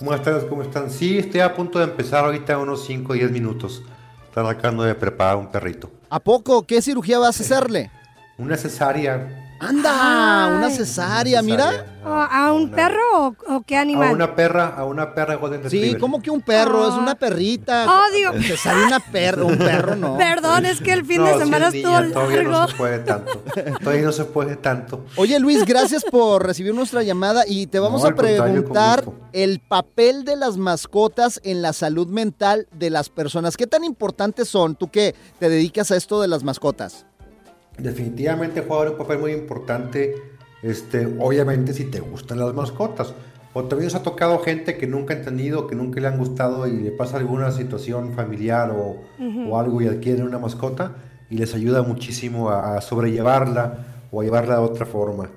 Buenas 0.00 0.24
tardes, 0.24 0.44
¿cómo 0.44 0.62
están? 0.62 0.88
Sí, 0.88 1.18
estoy 1.18 1.40
a 1.40 1.54
punto 1.54 1.78
de 1.80 1.86
empezar 1.86 2.24
ahorita 2.24 2.58
unos 2.58 2.86
5 2.86 3.12
o 3.12 3.14
10 3.14 3.32
minutos. 3.32 3.82
Están 4.28 4.46
acabando 4.46 4.84
de 4.84 4.94
preparar 4.94 5.36
un 5.36 5.50
perrito. 5.50 5.90
¿A 6.08 6.20
poco? 6.20 6.62
¿Qué 6.62 6.80
cirugía 6.82 7.18
vas 7.18 7.40
a 7.40 7.42
hacerle? 7.42 7.90
Una 8.38 8.56
cesárea. 8.56 9.51
Anda, 9.62 10.46
Ay. 10.48 10.54
una 10.56 10.70
cesárea, 10.70 11.40
mira. 11.42 11.86
¿A 12.04 12.46
a 12.46 12.52
un 12.52 12.68
perro 12.72 12.98
o, 13.14 13.36
o 13.48 13.62
qué 13.62 13.76
animal? 13.76 14.08
A 14.08 14.12
una 14.12 14.34
perra, 14.34 14.74
a 14.76 14.84
una 14.84 15.14
perra 15.14 15.36
Golden 15.36 15.70
Sí, 15.70 15.94
como 16.00 16.20
que 16.20 16.30
un 16.32 16.40
perro, 16.40 16.88
es 16.88 16.94
una 16.94 17.14
perrita. 17.14 17.86
Odio. 18.08 18.32
Cesárea 18.42 18.86
una 18.88 18.98
perra, 18.98 19.44
un 19.44 19.56
perro 19.56 19.94
no. 19.94 20.18
Perdón, 20.18 20.66
es 20.66 20.80
que 20.80 20.92
el 20.92 21.04
fin 21.06 21.18
No, 21.18 21.26
de 21.28 21.38
semana 21.44 21.68
es 21.68 21.74
estuvo 21.74 22.00
niña, 22.00 22.12
Todavía 22.12 22.42
no 22.42 22.50
largo. 22.50 22.68
se 22.68 22.74
puede 22.76 22.98
tanto. 22.98 23.42
Todavía 23.84 24.02
no 24.02 24.12
se 24.12 24.24
puede 24.24 24.56
tanto. 24.56 25.04
Oye 25.16 25.38
Luis, 25.38 25.64
gracias 25.64 26.02
por 26.10 26.44
recibir 26.44 26.74
nuestra 26.74 27.04
llamada 27.04 27.44
y 27.46 27.68
te 27.68 27.78
vamos 27.78 28.02
No, 28.02 28.08
a 28.08 28.14
preguntar 28.16 29.04
el 29.32 29.60
papel 29.60 30.24
de 30.24 30.34
las 30.34 30.56
mascotas 30.56 31.40
en 31.44 31.62
la 31.62 31.72
salud 31.72 32.08
mental 32.08 32.66
de 32.72 32.90
las 32.90 33.10
personas. 33.10 33.56
¿Qué 33.56 33.68
tan 33.68 33.84
importantes 33.84 34.48
son 34.48 34.74
tú 34.74 34.90
que 34.90 35.14
te 35.38 35.48
dedicas 35.48 35.92
a 35.92 35.96
esto 35.96 36.20
de 36.20 36.26
las 36.26 36.42
mascotas? 36.42 37.06
Definitivamente 37.78 38.64
juega 38.66 38.90
un 38.90 38.98
papel 38.98 39.18
muy 39.18 39.32
importante, 39.32 40.14
este, 40.62 41.06
obviamente 41.18 41.72
si 41.72 41.84
te 41.84 42.00
gustan 42.00 42.38
las 42.38 42.54
mascotas. 42.54 43.14
O 43.54 43.64
también 43.64 43.88
os 43.88 43.94
ha 43.94 44.02
tocado 44.02 44.38
gente 44.38 44.78
que 44.78 44.86
nunca 44.86 45.12
ha 45.12 45.18
entendido, 45.18 45.66
que 45.66 45.74
nunca 45.74 46.00
le 46.00 46.08
han 46.08 46.18
gustado 46.18 46.66
y 46.66 46.72
le 46.72 46.90
pasa 46.90 47.18
alguna 47.18 47.50
situación 47.50 48.14
familiar 48.14 48.74
o, 48.74 49.58
algo 49.58 49.82
y 49.82 49.88
adquieren 49.88 50.24
una 50.26 50.38
mascota 50.38 50.92
y 51.28 51.36
les 51.36 51.54
ayuda 51.54 51.82
muchísimo 51.82 52.48
a, 52.48 52.76
a 52.76 52.80
sobrellevarla 52.80 54.06
o 54.10 54.20
a 54.20 54.24
llevarla 54.24 54.56
de 54.56 54.62
otra 54.62 54.86
forma. 54.86 55.28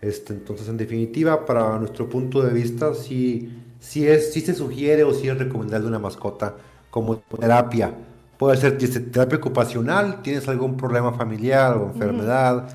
Este, 0.00 0.34
entonces, 0.34 0.68
en 0.68 0.76
definitiva, 0.76 1.46
para 1.46 1.78
nuestro 1.78 2.10
punto 2.10 2.42
de 2.42 2.52
vista, 2.52 2.92
sí, 2.94 3.62
sí, 3.80 4.06
es, 4.06 4.34
sí 4.34 4.42
se 4.42 4.54
sugiere 4.54 5.02
o 5.02 5.14
sí 5.14 5.28
es 5.28 5.38
recomendable 5.38 5.88
una 5.88 5.98
mascota 5.98 6.56
como 6.90 7.16
terapia. 7.16 7.94
Puede 8.44 8.58
ser 8.58 8.76
terapia 9.10 9.38
ocupacional, 9.38 10.20
tienes 10.20 10.46
algún 10.48 10.76
problema 10.76 11.14
familiar 11.14 11.78
o 11.78 11.86
enfermedad, 11.86 12.68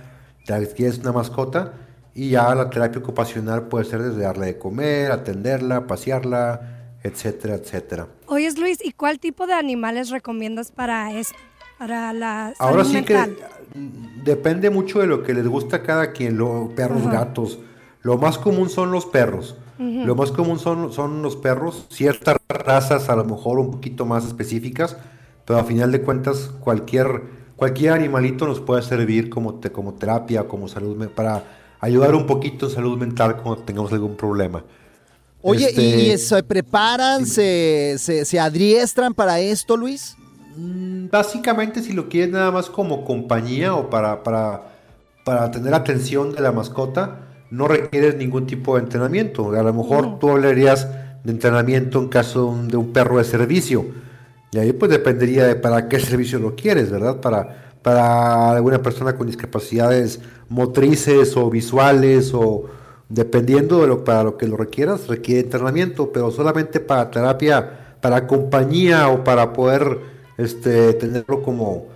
te 0.44 0.52
adquieres 0.52 0.98
una 0.98 1.12
mascota 1.12 1.74
y 2.16 2.32
ya 2.32 2.56
la 2.56 2.72
terapia 2.72 3.00
ocupacional 3.00 3.68
puede 3.68 3.86
ser 3.86 4.02
desde 4.02 4.24
darle 4.24 4.48
de 4.48 4.58
comer, 4.58 5.12
atenderla, 5.12 5.86
pasearla, 5.86 6.96
etcétera, 7.04 7.54
etcétera. 7.54 8.08
Oyes, 8.26 8.58
Luis, 8.58 8.80
¿y 8.84 8.94
cuál 8.94 9.20
tipo 9.20 9.46
de 9.46 9.54
animales 9.54 10.10
recomiendas 10.10 10.72
para 10.72 11.14
esto? 11.14 11.38
Para 11.78 12.14
la 12.14 12.56
salud 12.58 12.72
Ahora 12.72 12.84
sí 12.84 12.94
mental. 12.94 13.36
que 13.36 13.80
depende 14.24 14.72
mucho 14.72 15.02
de 15.02 15.06
lo 15.06 15.22
que 15.22 15.36
les 15.36 15.48
gusta 15.48 15.76
a 15.76 15.84
cada 15.84 16.14
quien, 16.14 16.36
lo, 16.36 16.72
perros, 16.76 17.04
Ajá. 17.04 17.12
gatos. 17.26 17.60
Lo 18.02 18.18
más 18.18 18.40
común 18.40 18.72
son 18.72 18.90
los 18.90 19.06
perros. 19.06 19.56
Ujú. 19.78 20.04
Lo 20.04 20.16
más 20.16 20.32
común 20.32 20.58
son, 20.58 20.92
son 20.92 21.22
los 21.22 21.36
perros, 21.36 21.86
ciertas 21.92 22.38
razas 22.48 23.08
a 23.08 23.16
lo 23.16 23.24
mejor 23.24 23.60
un 23.60 23.70
poquito 23.70 24.08
más 24.08 24.26
específicas, 24.26 24.98
pero 25.50 25.62
a 25.62 25.64
final 25.64 25.92
de 25.92 26.04
cuentas 26.04 26.52
cualquier, 26.60 27.24
cualquier 27.56 27.94
animalito 27.94 28.46
nos 28.46 28.60
puede 28.60 28.84
servir 28.84 29.32
como, 29.32 29.56
te- 29.56 29.72
como 29.72 29.96
terapia, 29.96 30.48
como 30.48 30.68
salud, 30.68 31.10
para 31.10 31.44
ayudar 31.80 32.14
un 32.14 32.28
poquito 32.28 32.68
en 32.68 32.72
salud 32.72 33.00
mental 33.00 33.36
cuando 33.38 33.64
tengamos 33.64 33.92
algún 33.92 34.16
problema. 34.16 34.64
Oye, 35.42 35.70
Este, 35.70 35.82
¿y 36.14 36.18
se 36.20 36.44
preparan, 36.44 37.26
se, 37.26 37.96
se, 37.98 38.26
se 38.26 38.40
adiestran 38.40 39.16
para 39.16 39.40
esto, 39.40 39.76
Luis? 39.76 40.16
Básicamente, 41.12 41.82
si 41.82 41.94
lo 41.94 42.10
quieres 42.10 42.32
nada 42.32 42.52
más 42.52 42.70
como 42.70 43.04
compañía 43.06 43.74
o 43.74 43.90
para, 43.90 44.22
para, 44.22 44.62
para 45.26 45.50
tener 45.50 45.74
atención 45.74 46.32
de 46.34 46.42
la 46.42 46.52
mascota, 46.52 47.22
no 47.50 47.68
requieres 47.68 48.18
ningún 48.18 48.46
tipo 48.46 48.76
de 48.76 48.84
entrenamiento. 48.84 49.52
A 49.54 49.64
lo 49.64 49.74
mejor 49.74 50.20
tú 50.20 50.30
hablarías 50.30 50.88
de 51.24 51.32
entrenamiento 51.32 52.00
en 52.00 52.10
caso 52.10 52.42
de 52.42 52.46
un, 52.52 52.68
de 52.68 52.78
un 52.78 52.94
perro 52.94 53.18
de 53.18 53.24
servicio. 53.24 53.86
Y 54.52 54.58
ahí 54.58 54.74
pues 54.74 54.92
dependería 54.92 55.46
de 55.46 55.56
para 55.56 55.88
qué 55.88 56.00
servicio 56.00 56.40
lo 56.40 56.56
quieres, 56.56 56.90
¿verdad? 56.90 57.20
Para, 57.22 57.74
para 57.82 58.52
alguna 58.52 58.82
persona 58.82 59.16
con 59.16 59.28
discapacidades 59.28 60.20
motrices 60.50 61.38
o 61.38 61.50
visuales 61.50 62.32
o 62.34 62.66
dependiendo 63.10 63.82
de 63.82 63.88
lo 63.88 64.04
para 64.04 64.24
lo 64.24 64.38
que 64.38 64.48
lo 64.48 64.58
requieras, 64.58 65.08
requiere 65.08 65.42
entrenamiento, 65.42 66.12
pero 66.12 66.32
solamente 66.32 66.80
para 66.80 67.10
terapia, 67.10 67.96
para 68.02 68.28
compañía 68.28 69.10
o 69.10 69.24
para 69.24 69.54
poder 69.54 70.00
este 70.38 70.94
tenerlo 70.94 71.42
como 71.44 71.88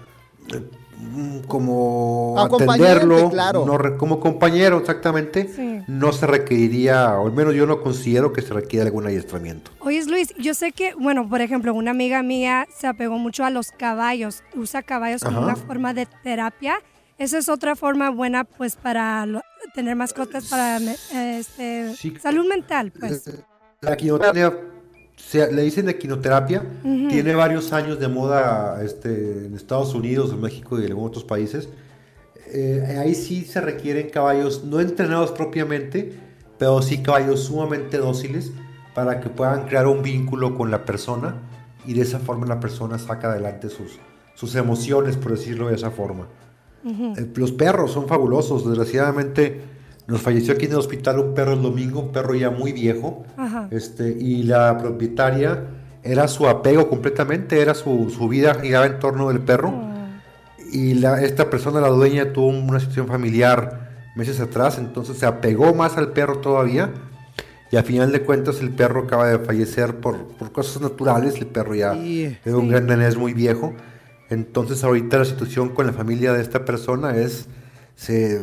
como 1.47 2.35
Acompañante, 2.39 2.85
atenderlo, 2.91 3.29
claro. 3.29 3.65
no 3.65 3.77
re- 3.77 3.97
como 3.97 4.19
compañero 4.19 4.77
exactamente, 4.77 5.47
Sí. 5.53 5.81
no 5.87 6.11
se 6.13 6.25
requeriría, 6.27 7.17
o 7.19 7.27
al 7.27 7.33
menos 7.33 7.53
yo 7.53 7.65
no 7.65 7.81
considero 7.81 8.33
que 8.33 8.41
se 8.41 8.53
requiera 8.53 8.85
algún 8.85 9.05
adiestramiento. 9.05 9.71
Oyes, 9.79 10.07
Luis, 10.07 10.33
yo 10.37 10.53
sé 10.53 10.71
que, 10.71 10.93
bueno, 10.95 11.27
por 11.27 11.41
ejemplo, 11.41 11.73
una 11.73 11.91
amiga 11.91 12.23
mía 12.23 12.67
se 12.75 12.87
apegó 12.87 13.17
mucho 13.17 13.43
a 13.45 13.49
los 13.49 13.71
caballos, 13.71 14.43
usa 14.55 14.81
caballos 14.83 15.23
como 15.23 15.37
Ajá. 15.39 15.45
una 15.47 15.55
forma 15.55 15.93
de 15.93 16.07
terapia. 16.23 16.75
Esa 17.17 17.37
es 17.37 17.47
otra 17.49 17.75
forma 17.75 18.09
buena, 18.09 18.43
pues, 18.43 18.75
para 18.75 19.25
lo- 19.25 19.41
tener 19.75 19.95
mascotas 19.95 20.45
para 20.47 20.77
eh, 20.79 21.37
este, 21.39 21.95
salud 22.19 22.45
mental, 22.47 22.91
pues. 22.99 23.29
La 23.81 23.95
quinoterapia, 23.97 24.53
se- 25.15 25.51
le 25.51 25.61
dicen 25.63 25.85
de 25.85 25.97
quinoterapia, 25.97 26.63
Ujú. 26.83 27.07
tiene 27.09 27.33
varios 27.35 27.71
años 27.73 27.99
de 27.99 28.07
moda 28.07 28.81
este, 28.83 29.45
en 29.45 29.55
Estados 29.55 29.93
Unidos, 29.95 30.31
en 30.31 30.41
México 30.41 30.79
y 30.79 30.85
en 30.85 30.93
otros 30.97 31.23
países. 31.23 31.69
Eh, 32.51 32.97
ahí 32.99 33.15
sí 33.15 33.45
se 33.45 33.61
requieren 33.61 34.09
caballos 34.09 34.63
no 34.63 34.79
entrenados 34.79 35.31
propiamente, 35.31 36.13
pero 36.59 36.81
sí 36.81 37.01
caballos 37.01 37.41
sumamente 37.45 37.97
dóciles 37.97 38.51
para 38.93 39.19
que 39.19 39.29
puedan 39.29 39.65
crear 39.67 39.87
un 39.87 40.03
vínculo 40.03 40.55
con 40.55 40.69
la 40.69 40.85
persona 40.85 41.35
y 41.85 41.93
de 41.93 42.01
esa 42.01 42.19
forma 42.19 42.45
la 42.45 42.59
persona 42.59 42.99
saca 42.99 43.31
adelante 43.31 43.69
sus, 43.69 43.97
sus 44.35 44.55
emociones, 44.55 45.17
por 45.17 45.31
decirlo 45.31 45.69
de 45.69 45.75
esa 45.75 45.89
forma. 45.89 46.27
Eh, 46.85 47.27
Los 47.35 47.51
perros 47.53 47.91
son 47.91 48.07
fabulosos. 48.07 48.67
Desgraciadamente 48.67 49.61
nos 50.07 50.21
falleció 50.21 50.53
aquí 50.53 50.65
en 50.65 50.71
el 50.71 50.77
hospital 50.77 51.19
un 51.19 51.33
perro 51.33 51.53
el 51.53 51.61
domingo, 51.61 52.01
un 52.01 52.11
perro 52.11 52.35
ya 52.35 52.49
muy 52.49 52.73
viejo. 52.73 53.25
Ajá. 53.37 53.67
Este, 53.71 54.09
y 54.09 54.43
la 54.43 54.77
propietaria 54.77 55.65
era 56.03 56.27
su 56.27 56.47
apego 56.47 56.89
completamente, 56.89 57.61
era 57.61 57.73
su, 57.73 58.09
su 58.09 58.27
vida 58.27 58.55
giraba 58.55 58.85
en 58.85 58.99
torno 58.99 59.29
del 59.29 59.39
perro. 59.39 59.73
Y 60.71 60.95
la, 60.95 61.21
esta 61.21 61.49
persona, 61.49 61.79
la 61.79 61.89
dueña, 61.89 62.33
tuvo 62.33 62.47
una 62.47 62.79
situación 62.79 63.07
familiar 63.07 63.91
meses 64.15 64.39
atrás, 64.39 64.77
entonces 64.77 65.17
se 65.17 65.25
apegó 65.25 65.73
más 65.73 65.97
al 65.97 66.11
perro 66.11 66.39
todavía. 66.39 66.91
Y 67.71 67.77
a 67.77 67.83
final 67.83 68.11
de 68.11 68.21
cuentas 68.21 68.61
el 68.61 68.69
perro 68.69 69.03
acaba 69.03 69.27
de 69.27 69.39
fallecer 69.39 69.95
por, 69.95 70.27
por 70.27 70.51
cosas 70.51 70.81
naturales, 70.81 71.35
el 71.37 71.47
perro 71.47 71.73
ya 71.73 71.93
Sí, 71.93 72.37
era 72.45 72.57
un 72.57 72.69
gran 72.69 72.85
danés 72.85 73.17
muy 73.17 73.33
viejo. 73.33 73.73
Entonces 74.29 74.83
ahorita 74.83 75.17
la 75.17 75.25
situación 75.25 75.69
con 75.69 75.87
la 75.87 75.93
familia 75.93 76.33
de 76.33 76.41
esta 76.41 76.65
persona 76.65 77.15
es, 77.15 77.47
se, 77.95 78.41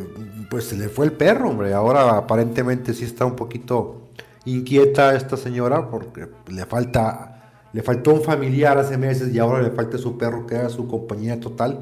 pues 0.49 0.65
se 0.65 0.77
le 0.77 0.89
fue 0.89 1.05
el 1.05 1.11
perro, 1.13 1.49
hombre. 1.49 1.73
Ahora 1.73 2.17
aparentemente 2.17 2.93
sí 2.93 3.05
está 3.05 3.25
un 3.25 3.35
poquito 3.35 3.97
inquieta 4.45 5.15
esta 5.15 5.37
señora 5.37 5.89
porque 5.89 6.27
le 6.51 6.65
falta, 6.65 7.51
le 7.73 7.83
faltó 7.83 8.13
un 8.13 8.21
familiar 8.21 8.77
hace 8.77 8.97
meses 8.97 9.33
y 9.33 9.39
ahora 9.39 9.61
le 9.61 9.71
falta 9.71 9.97
su 9.97 10.17
perro 10.17 10.47
que 10.47 10.55
era 10.55 10.69
su 10.69 10.87
compañía 10.87 11.39
total. 11.39 11.79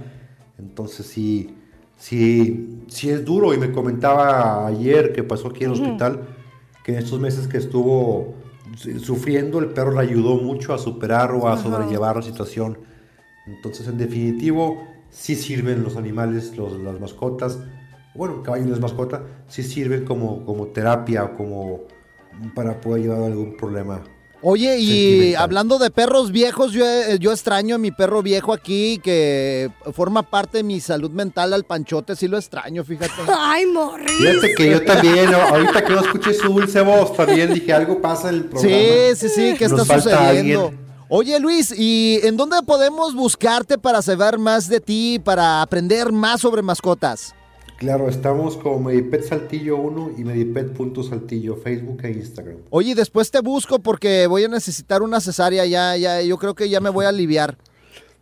Entonces 0.57 1.05
sí, 1.05 1.55
sí, 1.97 2.81
sí 2.87 3.09
es 3.09 3.23
duro 3.23 3.53
y 3.53 3.57
me 3.57 3.71
comentaba 3.71 4.67
ayer 4.67 5.13
que 5.13 5.23
pasó 5.23 5.49
aquí 5.49 5.63
en 5.63 5.71
el 5.71 5.81
hospital 5.81 6.21
que 6.83 6.93
en 6.93 6.99
estos 6.99 7.19
meses 7.19 7.47
que 7.47 7.57
estuvo 7.57 8.33
su- 8.75 8.99
sufriendo 8.99 9.59
el 9.59 9.67
perro 9.67 9.91
le 9.93 9.99
ayudó 10.01 10.35
mucho 10.35 10.73
a 10.73 10.77
superar 10.77 11.31
o 11.31 11.47
a 11.47 11.55
sobrellevar 11.57 12.15
la 12.17 12.21
situación. 12.23 12.77
Entonces, 13.47 13.87
en 13.87 13.97
definitivo, 13.97 14.83
sí 15.09 15.35
sirven 15.35 15.83
los 15.83 15.95
animales, 15.95 16.55
los, 16.57 16.79
las 16.79 16.99
mascotas. 16.99 17.59
Bueno, 18.15 18.35
un 18.35 18.43
caballo 18.43 18.65
no 18.65 18.73
es 18.73 18.79
mascota, 18.79 19.23
sí 19.47 19.63
sirven 19.63 20.05
como, 20.05 20.45
como 20.45 20.67
terapia 20.67 21.23
o 21.23 21.37
como 21.37 21.81
para 22.55 22.79
poder 22.81 23.03
llevar 23.03 23.23
algún 23.23 23.55
problema. 23.55 24.03
Oye, 24.41 24.79
y 24.79 25.35
hablando 25.35 25.79
de 25.79 25.89
perros 25.89 26.31
viejos, 26.31 26.71
yo, 26.71 26.85
eh, 26.85 27.17
yo 27.19 27.33
extraño 27.33 27.75
a 27.75 27.77
mi 27.77 27.91
perro 27.91 28.23
viejo 28.23 28.53
aquí 28.53 28.97
que 29.03 29.69
forma 29.93 30.23
parte 30.23 30.59
de 30.59 30.63
mi 30.63 30.79
salud 30.79 31.11
mental 31.11 31.51
al 31.51 31.65
panchote, 31.65 32.15
sí 32.15 32.29
lo 32.29 32.37
extraño, 32.37 32.85
fíjate. 32.85 33.11
Ay, 33.37 33.65
Morris. 33.65 34.09
Fíjate 34.09 34.55
que 34.55 34.71
yo 34.71 34.85
también, 34.85 35.33
ahorita 35.33 35.83
que 35.83 35.93
no 35.93 36.01
escuché 36.01 36.33
su 36.33 36.53
dulce 36.53 36.79
voz, 36.81 37.17
también 37.17 37.53
dije 37.53 37.73
algo 37.73 38.01
pasa 38.01 38.29
en 38.29 38.35
el 38.35 38.43
programa. 38.45 38.77
Sí, 38.77 39.15
sí, 39.15 39.29
sí, 39.29 39.55
¿qué 39.57 39.67
Nos 39.67 39.81
está 39.81 39.85
falta 39.85 40.17
sucediendo? 40.19 40.67
alguien. 40.67 40.88
Oye 41.11 41.39
Luis, 41.39 41.73
¿y 41.75 42.19
en 42.21 42.37
dónde 42.37 42.57
podemos 42.61 43.15
buscarte 43.15 43.79
para 43.79 44.03
saber 44.03 44.37
más 44.37 44.69
de 44.69 44.79
ti, 44.79 45.17
para 45.17 45.63
aprender 45.63 46.11
más 46.11 46.41
sobre 46.41 46.61
mascotas? 46.61 47.33
Claro, 47.79 48.07
estamos 48.07 48.55
como 48.57 48.79
Medipet 48.79 49.23
Saltillo 49.23 49.77
1 49.77 50.11
y 50.19 50.23
Medipet.saltillo, 50.23 51.55
Facebook 51.55 52.01
e 52.03 52.11
Instagram. 52.11 52.57
Oye, 52.69 52.93
después 52.93 53.31
te 53.31 53.39
busco 53.39 53.79
porque 53.79 54.27
voy 54.27 54.43
a 54.43 54.49
necesitar 54.49 55.01
una 55.01 55.19
cesárea 55.19 55.65
ya, 55.65 55.97
ya, 55.97 56.21
yo 56.21 56.37
creo 56.37 56.53
que 56.53 56.69
ya 56.69 56.79
me 56.79 56.91
voy 56.91 57.05
a 57.05 57.09
aliviar. 57.09 57.57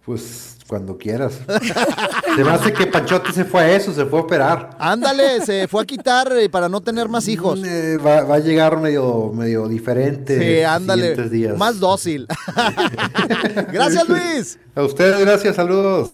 Pues 0.07 0.55
cuando 0.69 0.97
quieras. 0.97 1.33
se 2.35 2.43
me 2.45 2.49
hace 2.49 2.71
que 2.71 2.87
Panchote 2.87 3.33
se 3.33 3.43
fue 3.43 3.59
a 3.59 3.75
eso, 3.75 3.93
se 3.93 4.05
fue 4.05 4.19
a 4.19 4.21
operar. 4.21 4.69
Ándale, 4.79 5.45
se 5.45 5.67
fue 5.67 5.81
a 5.81 5.85
quitar 5.85 6.31
eh, 6.31 6.47
para 6.47 6.69
no 6.69 6.79
tener 6.79 7.09
más 7.09 7.27
hijos. 7.27 7.59
Eh, 7.61 7.97
va, 7.97 8.23
va 8.23 8.35
a 8.35 8.39
llegar 8.39 8.79
medio, 8.79 9.33
medio 9.33 9.67
diferente. 9.67 10.39
Sí, 10.39 10.63
ándale, 10.63 11.13
días. 11.27 11.57
más 11.57 11.81
dócil. 11.81 12.25
Gracias 13.73 14.07
Luis. 14.07 14.57
A 14.75 14.83
ustedes, 14.83 15.19
gracias, 15.19 15.57
saludos. 15.57 16.13